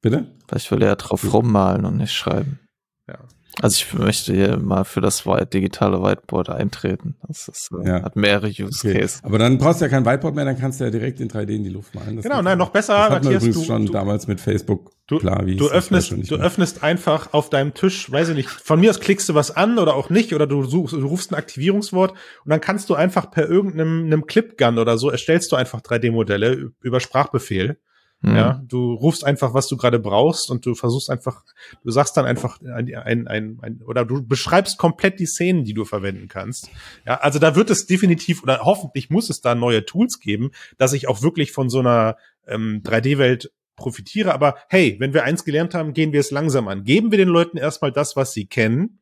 [0.00, 0.36] Bitte?
[0.46, 2.60] Vielleicht will er drauf rummalen und nicht schreiben.
[3.08, 3.18] Ja.
[3.62, 7.16] Also ich möchte hier mal für das digitale Whiteboard eintreten.
[7.26, 8.02] Das ist, äh, ja.
[8.02, 9.00] hat mehrere Use okay.
[9.00, 9.20] Cases.
[9.22, 11.50] Aber dann brauchst du ja kein Whiteboard mehr, dann kannst du ja direkt in 3D
[11.50, 12.16] in die Luft malen.
[12.16, 12.94] Das genau, nein, noch besser.
[12.94, 16.10] Das hat man übrigens du, schon du, damals mit Facebook du, klar, wie du öffnest,
[16.10, 16.46] du mehr.
[16.46, 19.78] öffnest einfach auf deinem Tisch, weiß ich nicht, von mir aus klickst du was an
[19.78, 23.30] oder auch nicht oder du suchst, du rufst ein Aktivierungswort und dann kannst du einfach
[23.30, 27.78] per irgendeinem einem Clipgun oder so erstellst du einfach 3D-Modelle über Sprachbefehl
[28.22, 28.36] Mhm.
[28.36, 31.44] Ja, du rufst einfach, was du gerade brauchst und du versuchst einfach,
[31.84, 35.74] du sagst dann einfach ein, ein, ein, ein, oder du beschreibst komplett die Szenen, die
[35.74, 36.70] du verwenden kannst.
[37.06, 40.94] Ja, also da wird es definitiv oder hoffentlich muss es da neue Tools geben, dass
[40.94, 44.32] ich auch wirklich von so einer ähm, 3D-Welt profitiere.
[44.32, 46.84] Aber hey, wenn wir eins gelernt haben, gehen wir es langsam an.
[46.84, 49.00] Geben wir den Leuten erstmal das, was sie kennen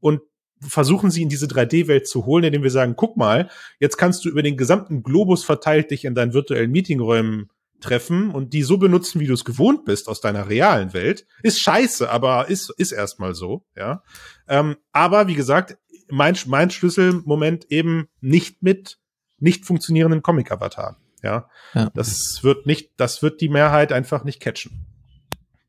[0.00, 0.20] und
[0.60, 3.48] versuchen sie in diese 3D-Welt zu holen, indem wir sagen, guck mal,
[3.78, 7.48] jetzt kannst du über den gesamten Globus verteilt dich in deinen virtuellen Meetingräumen
[7.80, 11.60] treffen und die so benutzen, wie du es gewohnt bist aus deiner realen Welt, ist
[11.60, 14.02] scheiße, aber ist, ist erstmal so, ja.
[14.48, 15.78] Ähm, aber wie gesagt,
[16.08, 18.98] mein, mein Schlüsselmoment eben nicht mit
[19.38, 20.96] nicht funktionierenden Comic-Avatar.
[21.22, 21.48] Ja?
[21.74, 21.90] ja.
[21.94, 24.86] Das wird nicht, das wird die Mehrheit einfach nicht catchen.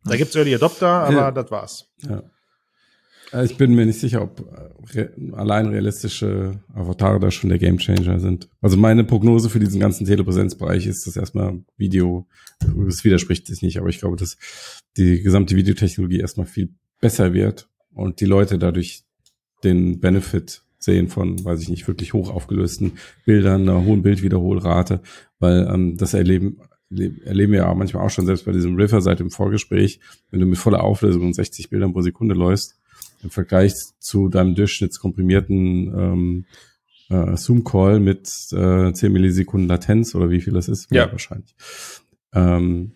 [0.04, 1.32] Da gibt's Early Adopter, aber ja.
[1.32, 1.90] das war's.
[2.00, 2.24] Ja.
[3.34, 7.60] Äh, ich bin mir nicht sicher, ob äh, re allein realistische Avatare da schon der
[7.60, 8.50] Gamechanger sind.
[8.62, 12.28] Also meine Prognose für diesen ganzen Telepräsenzbereich ist, dass erstmal Video,
[12.60, 14.38] das widerspricht sich nicht, aber ich glaube, dass
[14.98, 16.70] die gesamte Videotechnologie erstmal viel
[17.00, 19.04] besser wird und die Leute dadurch
[19.64, 22.94] den Benefit sehen von, weiß ich nicht, wirklich hoch aufgelösten
[23.26, 25.02] Bildern, einer hohen Bildwiederholrate,
[25.40, 26.58] weil ähm, das erleben
[27.24, 30.46] erleben wir ja manchmal auch schon selbst bei diesem River seit dem Vorgespräch, wenn du
[30.46, 32.81] mit voller Auflösung und 60 Bildern pro Sekunde läufst,
[33.24, 36.46] im Vergleich zu deinem durchschnittskomprimierten ähm,
[37.10, 41.12] äh, Zoom-Call mit äh, 10 Millisekunden Latenz oder wie viel das ist, ja.
[41.12, 41.56] wahrscheinlich.
[42.34, 42.94] Ähm,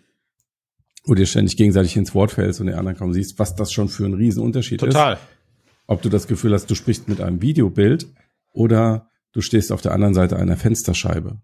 [1.04, 3.88] wo dir ständig gegenseitig ins Wort fällst und den anderen kaum siehst, was das schon
[3.88, 5.14] für ein Riesenunterschied Total.
[5.14, 5.20] ist.
[5.20, 5.30] Total.
[5.86, 8.08] Ob du das Gefühl hast, du sprichst mit einem Videobild
[8.52, 11.40] oder du stehst auf der anderen Seite einer Fensterscheibe.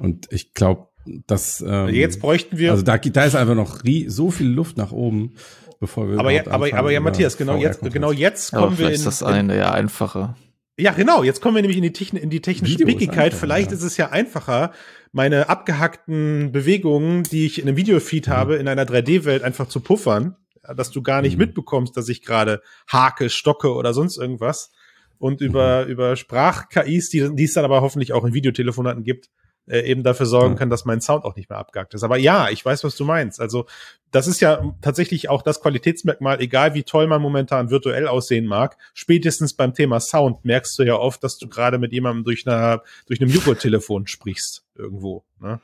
[0.00, 0.88] Und ich glaube,
[1.26, 4.92] dass ähm, jetzt bräuchten wir also da, da ist einfach noch so viel Luft nach
[4.92, 5.34] oben,
[5.80, 8.88] bevor wir aber ja, aber, aber ja Matthias genau jetzt genau jetzt kommen aber wir
[8.88, 10.34] in ist das eine ja einfache
[10.78, 13.76] ja genau jetzt kommen wir nämlich in die, Techn in die technische Pickigkeit vielleicht ja.
[13.76, 14.72] ist es ja einfacher
[15.12, 18.32] meine abgehackten Bewegungen die ich in einem Videofeed Mhm.
[18.32, 20.36] habe in einer 3D-Welt einfach zu puffern
[20.76, 21.40] dass du gar nicht Mhm.
[21.44, 22.60] mitbekommst dass ich gerade
[22.90, 24.72] hake stocke oder sonst irgendwas
[25.18, 25.90] und über Mhm.
[25.92, 29.30] über Sprach-KIs die die es dann aber hoffentlich auch in Videotelefonaten gibt
[29.68, 32.02] äh, eben dafür sorgen kann, dass mein Sound auch nicht mehr abgehackt ist.
[32.02, 33.40] Aber ja, ich weiß, was du meinst.
[33.40, 33.66] Also
[34.10, 38.76] das ist ja tatsächlich auch das Qualitätsmerkmal, egal wie toll man momentan virtuell aussehen mag.
[38.94, 42.82] Spätestens beim Thema Sound merkst du ja oft, dass du gerade mit jemandem durch, einer,
[43.06, 45.24] durch einem Joghurt-Telefon sprichst irgendwo.
[45.40, 45.60] Ne?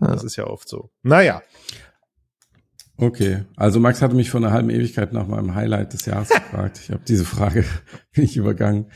[0.00, 0.90] Das ist ja oft so.
[1.02, 1.42] Naja,
[3.02, 6.78] Okay, also Max hatte mich vor einer halben Ewigkeit nach meinem Highlight des Jahres gefragt.
[6.82, 7.64] Ich habe diese Frage
[8.12, 8.92] bin ich übergangen,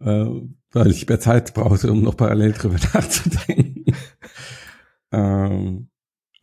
[0.00, 0.24] äh,
[0.72, 3.79] weil ich mehr Zeit brauchte, um noch parallel drüber nachzudenken.
[5.12, 5.88] ähm,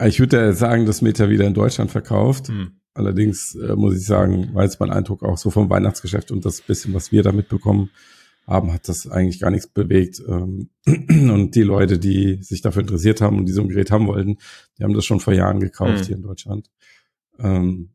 [0.04, 2.50] ich würde ja sagen, dass Meta wieder in Deutschland verkauft.
[2.50, 2.74] hm.
[2.94, 6.62] Allerdings äh, muss ich sagen, war jetzt mein Eindruck auch so vom Weihnachtsgeschäft und das
[6.62, 7.92] bisschen, was wir da mitbekommen
[8.48, 10.20] haben, hat das eigentlich gar nichts bewegt.
[10.28, 14.08] Ähm, und die Leute, die sich dafür interessiert haben und die so ein Gerät haben
[14.08, 14.38] wollten,
[14.80, 16.06] die haben das schon vor Jahren gekauft Hm.
[16.06, 16.72] hier in Deutschland.
[17.38, 17.90] Ähm,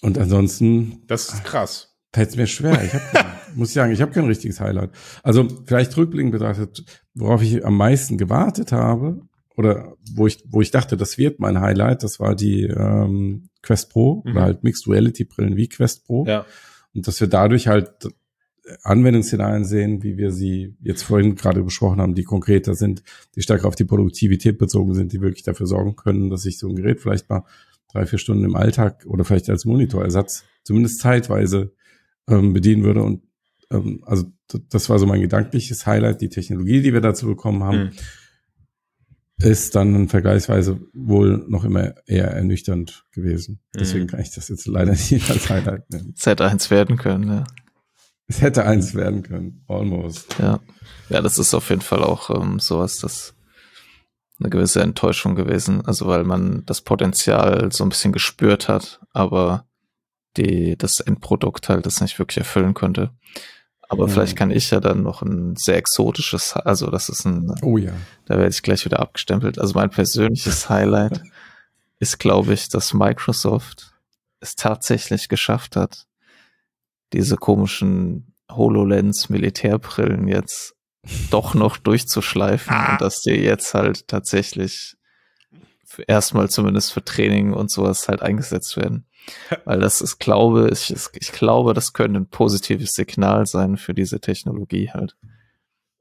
[0.00, 1.96] und ansonsten das ist krass.
[2.14, 2.82] fällt es mir schwer.
[2.82, 3.02] Ich hab,
[3.54, 4.90] muss ich sagen, ich habe kein richtiges Highlight.
[5.22, 6.84] Also vielleicht rückblickend betrachtet,
[7.14, 9.22] worauf ich am meisten gewartet habe
[9.56, 13.90] oder wo ich wo ich dachte, das wird mein Highlight, das war die ähm, Quest
[13.90, 14.30] Pro Mhm.
[14.32, 16.46] oder halt Mixed Reality Brillen wie Quest Pro Ja.
[16.94, 18.08] und dass wir dadurch halt
[18.82, 23.02] Anwendungsszenarien sehen, wie wir sie jetzt vorhin gerade besprochen haben, die konkreter sind,
[23.34, 26.68] die stärker auf die Produktivität bezogen sind, die wirklich dafür sorgen können, dass ich so
[26.68, 27.44] ein Gerät vielleicht mal
[27.90, 31.72] drei, vier Stunden im Alltag oder vielleicht als Monitorersatz zumindest zeitweise
[32.28, 33.02] ähm, bedienen würde.
[33.02, 33.22] Und
[33.70, 34.24] ähm, also
[34.70, 37.90] das war so mein gedankliches Highlight, die Technologie, die wir dazu bekommen haben, Hm.
[39.40, 43.60] ist dann vergleichsweise wohl noch immer eher ernüchternd gewesen.
[43.74, 44.08] Deswegen Mhm.
[44.08, 46.14] kann ich das jetzt leider nicht als Highlight nennen.
[46.16, 47.44] Z1 werden können, ja.
[48.26, 50.36] Es hätte eins werden können, almost.
[50.38, 50.60] Ja,
[51.08, 53.34] ja, das ist auf jeden Fall auch ähm, sowas, das
[54.40, 55.80] eine gewisse Enttäuschung gewesen.
[55.86, 59.66] Also weil man das Potenzial so ein bisschen gespürt hat, aber
[60.36, 63.10] die das Endprodukt halt das nicht wirklich erfüllen konnte.
[63.88, 64.10] Aber Mhm.
[64.10, 67.92] vielleicht kann ich ja dann noch ein sehr exotisches, also das ist ein, Oh ja.
[68.26, 69.58] da werde ich gleich wieder abgestempelt.
[69.58, 71.22] Also mein persönliches Highlight
[71.98, 73.94] ist, glaube ich, dass Microsoft
[74.40, 76.06] es tatsächlich geschafft hat,
[77.14, 80.74] diese komischen HoloLens-Militärbrillen jetzt
[81.30, 82.92] doch noch durchzuschleifen Ah.
[82.92, 84.94] und dass die jetzt halt tatsächlich
[86.06, 89.06] erstmal zumindest für Training und sowas halt eingesetzt werden.
[89.64, 94.20] Weil das ist, glaube ich, ich glaube, das könnte ein positives Signal sein für diese
[94.20, 95.16] Technologie halt.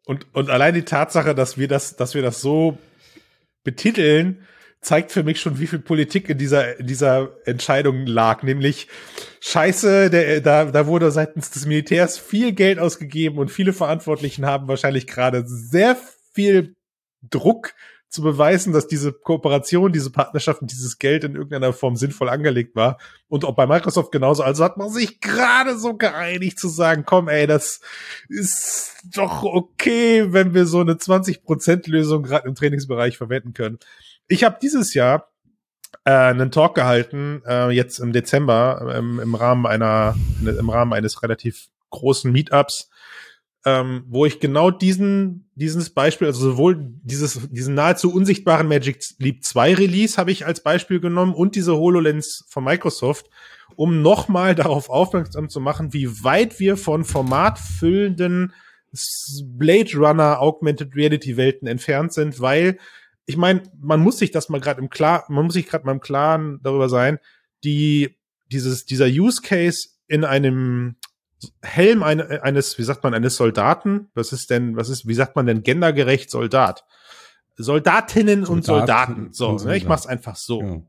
[0.05, 2.77] Und, und allein die Tatsache, dass wir das, dass wir das so
[3.63, 4.45] betiteln,
[4.81, 8.43] zeigt für mich schon, wie viel Politik in dieser, in dieser Entscheidung lag.
[8.43, 8.87] Nämlich,
[9.41, 14.67] scheiße, der, da, da wurde seitens des Militärs viel Geld ausgegeben und viele Verantwortlichen haben
[14.67, 15.97] wahrscheinlich gerade sehr
[16.33, 16.75] viel
[17.21, 17.73] Druck
[18.09, 22.75] zu beweisen, dass diese Kooperation, diese Partnerschaft und dieses Geld in irgendeiner Form sinnvoll angelegt
[22.75, 22.97] war.
[23.27, 24.43] Und auch bei Microsoft genauso.
[24.43, 27.81] Also hat man sich gerade so geeinigt zu sagen, komm, ey, das
[28.29, 33.79] ist doch okay, wenn wir so eine 20%-Lösung gerade im Trainingsbereich verwenden können.
[34.27, 35.29] Ich habe dieses Jahr
[36.05, 41.23] äh, einen Talk gehalten, äh, jetzt im Dezember, ähm, im Rahmen einer, im Rahmen eines
[41.23, 42.89] relativ großen Meetups,
[43.65, 49.43] ähm, wo ich genau diesen, dieses Beispiel, also sowohl dieses, diesen nahezu unsichtbaren Magic Leap
[49.43, 53.29] 2 Release habe ich als Beispiel genommen und diese HoloLens von Microsoft,
[53.75, 58.53] um nochmal darauf aufmerksam zu machen, wie weit wir von formatfüllenden
[59.43, 62.77] Blade Runner Augmented Reality Welten entfernt sind, weil
[63.25, 65.91] ich meine, man muss sich das mal gerade im Klar, man muss sich gerade mal
[65.91, 67.19] im Klaren darüber sein,
[67.63, 68.15] die
[68.49, 70.95] dieses dieser Use Case in einem
[71.61, 74.09] Helm eine, eines, wie sagt man, eines Soldaten.
[74.13, 76.85] Was ist denn, was ist, wie sagt man denn gendergerecht Soldat?
[77.57, 79.33] Soldatinnen und Soldaten Soldaten.
[79.33, 79.87] So, und ne, ich Soldaten.
[79.87, 80.61] mach's einfach so.
[80.61, 80.81] Ja.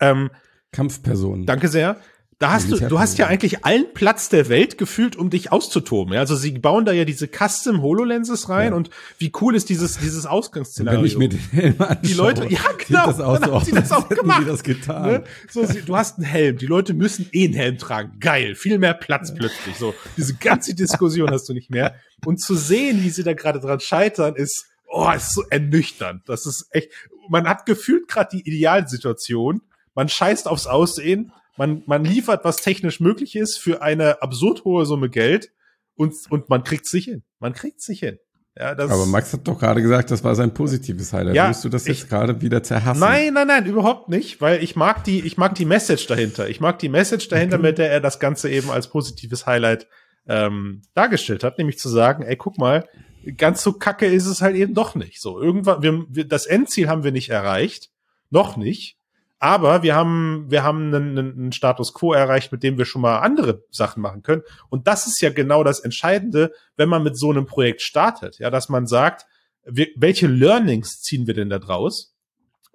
[0.00, 0.30] Ähm,
[0.72, 1.46] Kampfpersonen.
[1.46, 1.96] danke sehr.
[2.40, 6.14] Da hast du, du hast ja eigentlich allen Platz der Welt gefühlt, um dich auszutoben.
[6.14, 8.76] Ja, also sie bauen da ja diese Custom HoloLenses rein ja.
[8.76, 8.88] und
[9.18, 11.00] wie cool ist dieses, dieses Ausgangsszenario.
[11.00, 13.72] Wenn ich mir den Helm anschaue, die Leute, ja genau, das auch dann haben sie
[13.72, 14.48] das auch gemacht.
[14.48, 15.02] das getan.
[15.02, 15.24] Ne?
[15.50, 18.18] So, sie, du hast einen Helm, die Leute müssen eh einen Helm tragen.
[18.20, 19.76] Geil, viel mehr Platz plötzlich.
[19.76, 21.94] So, diese ganze Diskussion hast du nicht mehr.
[22.24, 26.22] Und zu sehen, wie sie da gerade dran scheitern, ist, oh, ist so ernüchternd.
[26.26, 26.88] Das ist echt,
[27.28, 29.60] man hat gefühlt gerade die Idealsituation.
[29.94, 34.86] Man scheißt aufs Aussehen man, man liefert, was technisch möglich ist, für eine absurd hohe
[34.86, 35.52] Summe Geld
[35.94, 37.22] und, und man kriegt sich hin.
[37.38, 38.18] Man kriegt sich hin.
[38.58, 41.36] Ja, das Aber Max hat doch gerade gesagt, das war sein positives Highlight.
[41.36, 43.00] Ja, Willst du das jetzt gerade wieder zerhassen?
[43.00, 46.48] Nein, nein, nein, überhaupt nicht, weil ich mag die, ich mag die Message dahinter.
[46.48, 47.66] Ich mag die Message dahinter, okay.
[47.66, 49.86] mit der er das Ganze eben als positives Highlight
[50.26, 52.88] ähm, dargestellt hat, nämlich zu sagen, ey, guck mal,
[53.36, 55.20] ganz so kacke ist es halt eben doch nicht.
[55.20, 57.90] So irgendwann, wir, wir, das Endziel haben wir nicht erreicht,
[58.30, 58.96] noch nicht.
[59.42, 63.20] Aber wir haben, wir haben einen, einen Status quo erreicht, mit dem wir schon mal
[63.20, 64.42] andere Sachen machen können.
[64.68, 68.38] Und das ist ja genau das Entscheidende, wenn man mit so einem Projekt startet.
[68.38, 69.24] Ja, dass man sagt,
[69.64, 72.14] wir, welche Learnings ziehen wir denn da draus?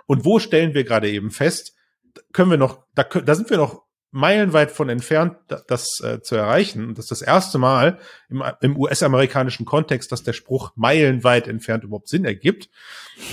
[0.08, 1.76] Und wo stellen wir gerade eben fest,
[2.34, 5.36] können wir noch, da, da sind wir noch meilenweit von entfernt,
[5.68, 6.88] das äh, zu erreichen.
[6.88, 8.00] Und das ist das erste Mal
[8.30, 12.70] im, im US-amerikanischen Kontext, dass der Spruch meilenweit entfernt überhaupt Sinn ergibt,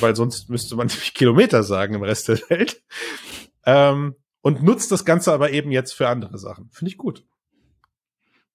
[0.00, 2.82] weil sonst müsste man nämlich Kilometer sagen im Rest der Welt.
[3.64, 6.68] Ähm, und nutzt das Ganze aber eben jetzt für andere Sachen.
[6.72, 7.24] Finde ich gut.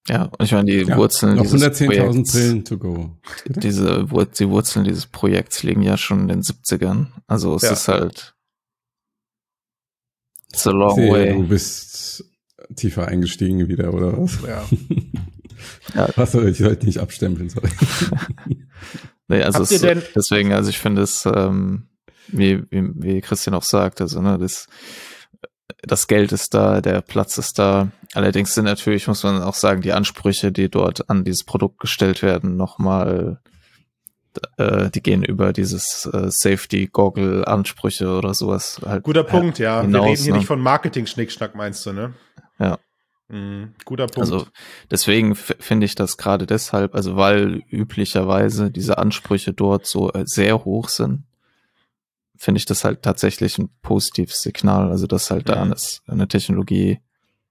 [0.09, 3.18] Ja, ich meine, die ja, Wurzeln noch 110.000 Brillen to go.
[3.45, 7.07] Diese, die Wurzeln dieses Projekts liegen ja schon in den 70ern.
[7.28, 7.72] Also es ja.
[7.72, 8.37] ist halt
[10.52, 11.34] It's a long sehe, way.
[11.34, 12.26] Du bist
[12.76, 14.39] tiefer eingestiegen wieder, oder was?
[14.45, 14.66] Ja.
[15.95, 16.10] ja.
[16.18, 17.70] Achso, ich sollte nicht abstempeln, sorry.
[19.28, 19.70] nee, also es,
[20.16, 21.88] deswegen, also ich finde es, ähm,
[22.28, 24.68] wie, wie, wie Christian auch sagt, also ne, das,
[25.82, 27.91] das Geld ist da, der Platz ist da.
[28.14, 32.22] Allerdings sind natürlich, muss man auch sagen, die Ansprüche, die dort an dieses Produkt gestellt
[32.22, 33.41] werden, nochmal
[34.58, 39.04] äh, die gehen über dieses äh, Safety-Goggle-Ansprüche oder sowas halt.
[39.04, 39.82] Guter Punkt, ja.
[39.82, 40.38] Hinaus, Wir reden hier ne?
[40.40, 42.14] nicht von Marketing-Schnickschnack, meinst du, ne?
[42.60, 42.80] Ja.
[43.30, 44.20] Mhm, guter Punkt.
[44.20, 44.48] Also
[44.90, 50.64] deswegen finde ich das gerade deshalb, also weil üblicherweise diese Ansprüche dort so äh, sehr
[50.64, 51.24] hoch sind,
[52.38, 54.90] finde ich das halt tatsächlich ein positives Signal.
[54.92, 55.52] Also dass halt mhm.
[55.52, 55.76] da eine,
[56.08, 57.00] eine Technologie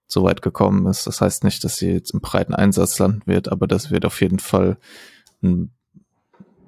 [0.07, 1.07] so weit gekommen ist.
[1.07, 4.21] Das heißt nicht, dass sie jetzt im breiten Einsatz landen wird, aber das wird auf
[4.21, 4.79] jeden Fall
[5.43, 5.73] ein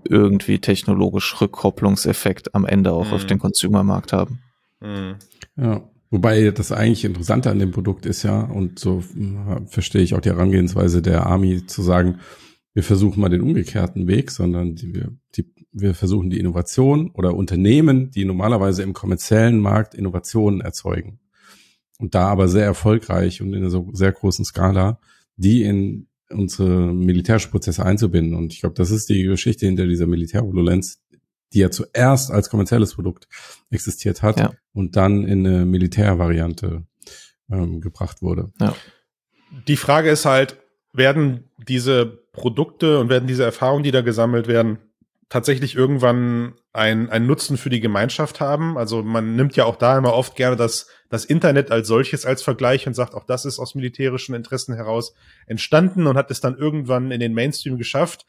[0.05, 3.13] irgendwie technologisch Rückkopplungseffekt am Ende auch mhm.
[3.13, 4.41] auf den Consumermarkt haben.
[4.81, 5.17] Mhm.
[5.57, 5.89] Ja.
[6.11, 10.23] Wobei das eigentlich Interessante an dem Produkt ist ja, und so hm, verstehe ich auch
[10.23, 12.21] die Herangehensweise der Army zu sagen,
[12.73, 17.35] wir versuchen mal den umgekehrten Weg, sondern die, wir, die, wir versuchen die Innovation oder
[17.35, 21.21] Unternehmen, die normalerweise im kommerziellen Markt Innovationen erzeugen
[21.99, 24.99] und da aber sehr erfolgreich und in einer so sehr großen Skala,
[25.37, 28.35] die in unsere militärischen Prozesse einzubinden.
[28.35, 31.01] Und ich glaube, das ist die Geschichte hinter dieser Militärhololenz,
[31.53, 33.29] die ja zuerst als kommerzielles Produkt
[33.71, 34.53] existiert hat ja.
[34.73, 36.87] und dann in eine Militärvariante
[37.51, 38.53] ähm, gebracht wurde.
[38.61, 38.75] Ja.
[39.67, 40.59] Die Frage ist halt,
[40.93, 44.79] werden diese Produkte und werden diese Erfahrungen, die da gesammelt werden,
[45.29, 48.79] tatsächlich irgendwann ein, ein Nutzen für die Gemeinschaft haben.
[48.79, 52.43] Also man nimmt ja auch da immer oft gerne das, das Internet als solches als
[52.43, 55.15] Vergleich und sagt, auch das ist aus militärischen Interessen heraus
[55.47, 58.27] entstanden und hat es dann irgendwann in den Mainstream geschafft.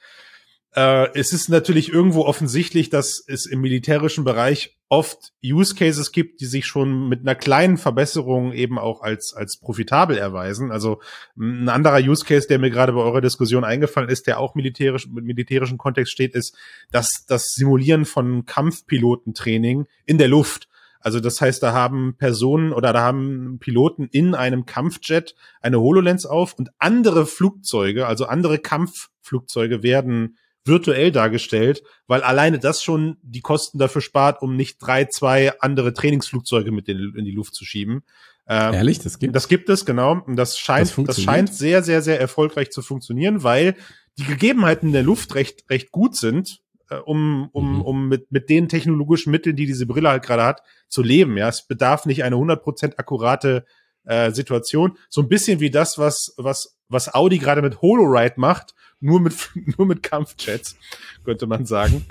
[0.76, 6.42] Äh, es ist natürlich irgendwo offensichtlich, dass es im militärischen Bereich oft Use Cases gibt,
[6.42, 10.72] die sich schon mit einer kleinen Verbesserung eben auch als, als profitabel erweisen.
[10.72, 11.00] Also
[11.38, 15.08] ein anderer Use Case, der mir gerade bei eurer Diskussion eingefallen ist, der auch militärisch,
[15.08, 16.58] mit militärischem Kontext steht, ist
[16.92, 20.68] dass das Simulieren von Kampfpilotentraining in der Luft.
[21.00, 26.26] Also das heißt, da haben Personen oder da haben Piloten in einem Kampfjet eine HoloLens
[26.26, 30.36] auf und andere Flugzeuge, also andere Kampfflugzeuge werden
[30.70, 35.94] virtuell dargestellt, weil alleine das schon die Kosten dafür spart, um nicht drei, zwei andere
[35.94, 38.04] Trainingsflugzeuge mit in, in die Luft zu schieben.
[38.48, 40.24] Ähm, Ehrlich, das gibt Das gibt es, genau.
[40.26, 43.76] Und das scheint, das, das scheint sehr, sehr, sehr erfolgreich zu funktionieren, weil
[44.18, 47.82] die Gegebenheiten in der Luft recht, recht gut sind, äh, um, um, mhm.
[47.82, 51.38] um mit, mit den technologischen Mitteln, die diese Brille halt gerade hat, zu leben.
[51.38, 53.66] Ja, es bedarf nicht eine 100% akkurate
[54.10, 54.98] äh, Situation.
[55.08, 59.36] So ein bisschen wie das, was, was, was Audi gerade mit HoloRide macht, nur mit,
[59.78, 60.76] nur mit Kampfjets,
[61.24, 62.06] könnte man sagen.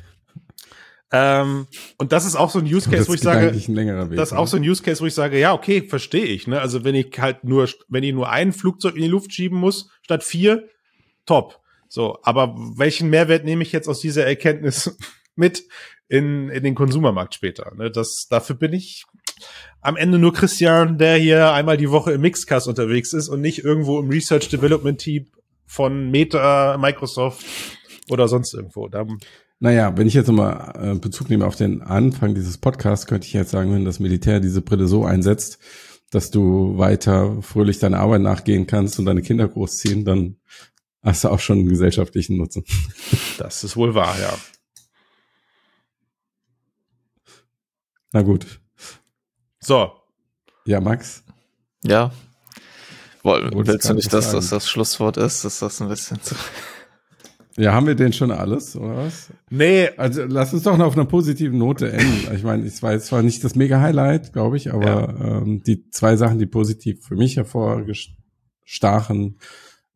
[1.11, 4.39] Ähm, und das ist auch so ein Use Case, wo ich sage, Weg, das ist
[4.39, 6.47] auch so ein Use Case, wo ich sage, ja, okay, verstehe ich.
[6.47, 6.61] Ne?
[6.61, 9.91] Also wenn ich halt nur, wenn ich nur ein Flugzeug in die Luft schieben muss,
[10.03, 10.69] statt vier,
[11.27, 11.61] top.
[11.89, 14.97] So, aber welchen Mehrwert nehme ich jetzt aus dieser Erkenntnis
[15.35, 15.65] mit
[16.09, 17.73] in, in den Konsumermarkt später?
[17.75, 17.91] Ne?
[17.91, 19.05] Das, dafür bin ich
[19.81, 23.65] am Ende nur Christian, der hier einmal die Woche im Mixcast unterwegs ist und nicht
[23.65, 25.27] irgendwo im Research Development Team
[25.67, 27.45] von Meta, Microsoft
[28.11, 28.89] oder sonst irgendwo.
[28.89, 29.07] Da
[29.61, 33.33] naja, wenn ich jetzt nochmal äh, Bezug nehme auf den Anfang dieses Podcasts, könnte ich
[33.33, 35.59] jetzt sagen, wenn das Militär diese Brille so einsetzt,
[36.11, 40.37] dass du weiter fröhlich deiner Arbeit nachgehen kannst und deine Kinder großziehen, dann
[41.03, 42.65] hast du auch schon einen gesellschaftlichen Nutzen.
[43.39, 44.37] Das ist wohl wahr, ja.
[48.13, 48.61] Na gut.
[49.61, 49.93] So.
[50.67, 51.25] Ja, Max?
[51.85, 52.13] Ja.
[53.23, 55.45] Woll, willst du nicht, dass das das Schlusswort ist?
[55.45, 56.35] Ist das ein bisschen zu.
[57.59, 59.31] Ja, haben wir denn schon alles, oder was?
[59.51, 59.89] Nee.
[59.97, 62.33] Also lass uns doch noch auf einer positiven Note enden.
[62.35, 65.39] Ich meine, es war jetzt zwar nicht das Mega-Highlight, glaube ich, aber ja.
[65.39, 69.39] ähm, die zwei Sachen, die positiv für mich hervorstachen,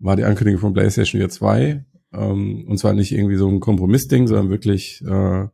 [0.01, 1.85] war die Ankündigung von PlayStation 4 2.
[2.15, 5.47] Ähm, und zwar nicht irgendwie so ein Kompromissding, sondern wirklich äh,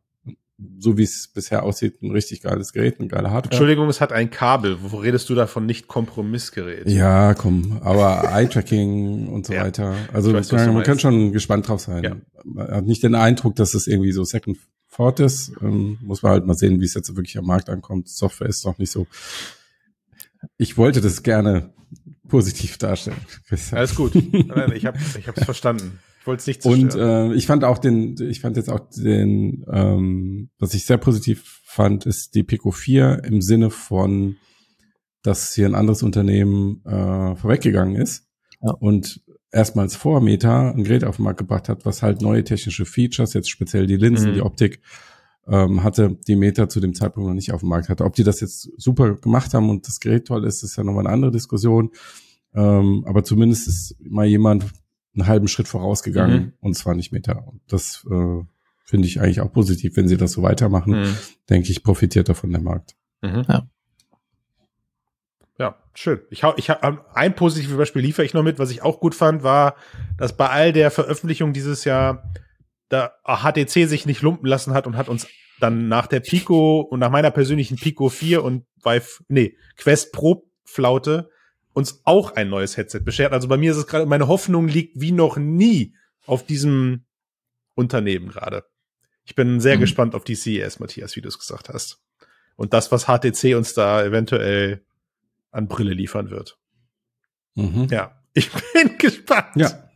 [0.78, 3.52] so wie es bisher aussieht, ein richtig geiles Gerät, ein geiler Hardware.
[3.52, 4.78] Entschuldigung, es hat ein Kabel.
[4.82, 5.66] Wo redest du davon?
[5.66, 6.88] Nicht Kompromissgerät.
[6.88, 9.64] Ja, komm, aber Eye-Tracking und so ja.
[9.64, 9.94] weiter.
[10.12, 12.02] Also weiß, man, man kann schon gespannt drauf sein.
[12.02, 12.16] Ja.
[12.44, 14.58] Man hat nicht den Eindruck, dass es irgendwie so Second
[14.94, 15.52] Thought ist.
[15.60, 18.08] Ähm, muss man halt mal sehen, wie es jetzt wirklich am Markt ankommt.
[18.08, 19.06] Software ist doch nicht so.
[20.56, 21.72] Ich wollte das gerne
[22.26, 23.18] positiv darstellen.
[23.70, 24.14] Alles gut.
[24.74, 25.46] ich habe ich hab's
[26.18, 27.28] verstanden wollte es nicht zerstören.
[27.28, 30.98] Und äh, ich fand auch den, ich fand jetzt auch den, ähm, was ich sehr
[30.98, 34.36] positiv fand, ist die Pico 4 im Sinne von,
[35.22, 38.26] dass hier ein anderes Unternehmen äh, vorweggegangen ist
[38.62, 38.70] ja.
[38.70, 42.84] und erstmals vor Meta ein Gerät auf den Markt gebracht hat, was halt neue technische
[42.84, 44.34] Features, jetzt speziell die Linsen, mhm.
[44.34, 44.80] die Optik,
[45.48, 48.04] ähm, hatte, die Meta zu dem Zeitpunkt noch nicht auf dem Markt hatte.
[48.04, 51.06] Ob die das jetzt super gemacht haben und das Gerät toll ist, ist ja nochmal
[51.06, 51.90] eine andere Diskussion.
[52.54, 54.66] Ähm, aber zumindest ist mal jemand
[55.18, 56.52] einen halben Schritt vorausgegangen mhm.
[56.60, 57.32] und zwar nicht Meta.
[57.32, 58.44] Und das äh,
[58.84, 61.00] finde ich eigentlich auch positiv, wenn sie das so weitermachen.
[61.00, 61.16] Mhm.
[61.50, 62.94] Denke ich, profitiert davon der Markt.
[63.22, 63.44] Mhm.
[63.48, 63.68] Ja.
[65.58, 66.20] Ja, schön.
[66.30, 69.00] Ich hau, ich hab, ähm, ein positives Beispiel liefere ich noch mit, was ich auch
[69.00, 69.74] gut fand, war,
[70.16, 72.32] dass bei all der Veröffentlichung dieses Jahr
[72.88, 75.26] da HTC sich nicht lumpen lassen hat und hat uns
[75.60, 80.48] dann nach der Pico und nach meiner persönlichen Pico 4 und Vive, nee, Quest Pro
[80.64, 81.28] Flaute
[81.78, 83.32] uns auch ein neues Headset beschert.
[83.32, 85.94] Also bei mir ist es gerade, meine Hoffnung liegt wie noch nie
[86.26, 87.04] auf diesem
[87.76, 88.64] Unternehmen gerade.
[89.24, 89.80] Ich bin sehr mhm.
[89.80, 92.00] gespannt auf die CES, Matthias, wie du es gesagt hast.
[92.56, 94.82] Und das, was HTC uns da eventuell
[95.52, 96.58] an Brille liefern wird.
[97.54, 97.86] Mhm.
[97.90, 99.54] Ja, ich bin gespannt.
[99.54, 99.88] Ja.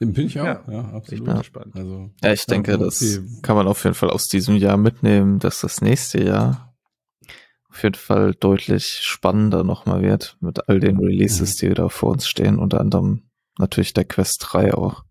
[0.00, 1.38] Bin ich auch, ja, ja absolut ja.
[1.38, 1.74] gespannt.
[1.76, 5.60] Also, ja, ich denke, das kann man auf jeden Fall aus diesem Jahr mitnehmen, dass
[5.60, 6.75] das nächste Jahr
[7.76, 11.68] auf jeden Fall deutlich spannender nochmal wird mit all den Releases, mhm.
[11.68, 15.04] die da vor uns stehen, unter anderem natürlich der Quest 3 auch.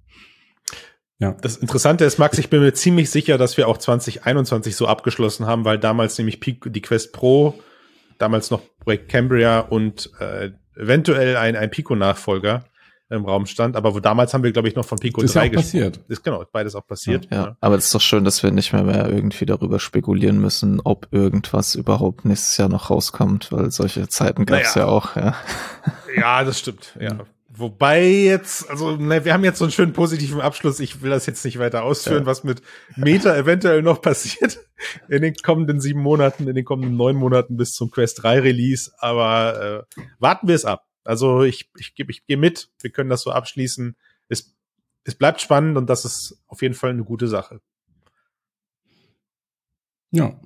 [1.19, 1.37] Ja.
[1.41, 5.45] Das Interessante ist, Max, ich bin mir ziemlich sicher, dass wir auch 2021 so abgeschlossen
[5.45, 7.53] haben, weil damals nämlich die Quest Pro,
[8.17, 12.65] damals noch Projekt Cambria und äh, eventuell ein, ein Pico-Nachfolger
[13.09, 13.75] im Raum stand.
[13.75, 15.63] Aber wo, damals haben wir, glaube ich, noch von Pico das 3 gesprochen.
[15.63, 15.99] passiert.
[16.07, 17.27] Ist genau, beides auch passiert.
[17.31, 17.57] Ja, ja.
[17.61, 21.07] aber es ist doch schön, dass wir nicht mehr, mehr irgendwie darüber spekulieren müssen, ob
[21.11, 24.87] irgendwas überhaupt nächstes Jahr noch rauskommt, weil solche Zeiten gab es naja.
[24.87, 25.35] ja auch, ja.
[26.15, 27.19] Ja, das stimmt, ja.
[27.57, 30.81] Wobei jetzt, also ne, wir haben jetzt so einen schönen positiven Abschluss.
[30.81, 32.25] Ich will das jetzt nicht weiter ausführen, ja.
[32.25, 32.61] was mit
[32.97, 34.59] Meta eventuell noch passiert
[35.07, 38.91] in den kommenden sieben Monaten, in den kommenden neun Monaten bis zum Quest 3 Release.
[38.97, 40.83] Aber äh, warten wir es ab.
[41.05, 43.95] Also ich, ich, ich, ich gehe mit, wir können das so abschließen.
[44.27, 44.55] Es,
[45.03, 47.61] es bleibt spannend und das ist auf jeden Fall eine gute Sache.
[50.11, 50.39] Ja,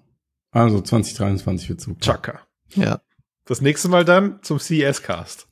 [0.51, 1.99] also 2023 wird super.
[1.99, 2.47] Chaka.
[2.75, 3.01] Ja.
[3.45, 5.47] Das nächste Mal dann zum CES-Cast.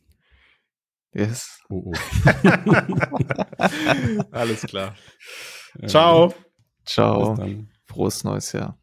[1.14, 1.62] Yes.
[1.70, 1.94] Oh, oh.
[4.32, 4.96] Alles klar.
[5.88, 6.34] Ciao.
[6.86, 7.36] Ciao.
[7.86, 8.78] Frohes neues Jahr.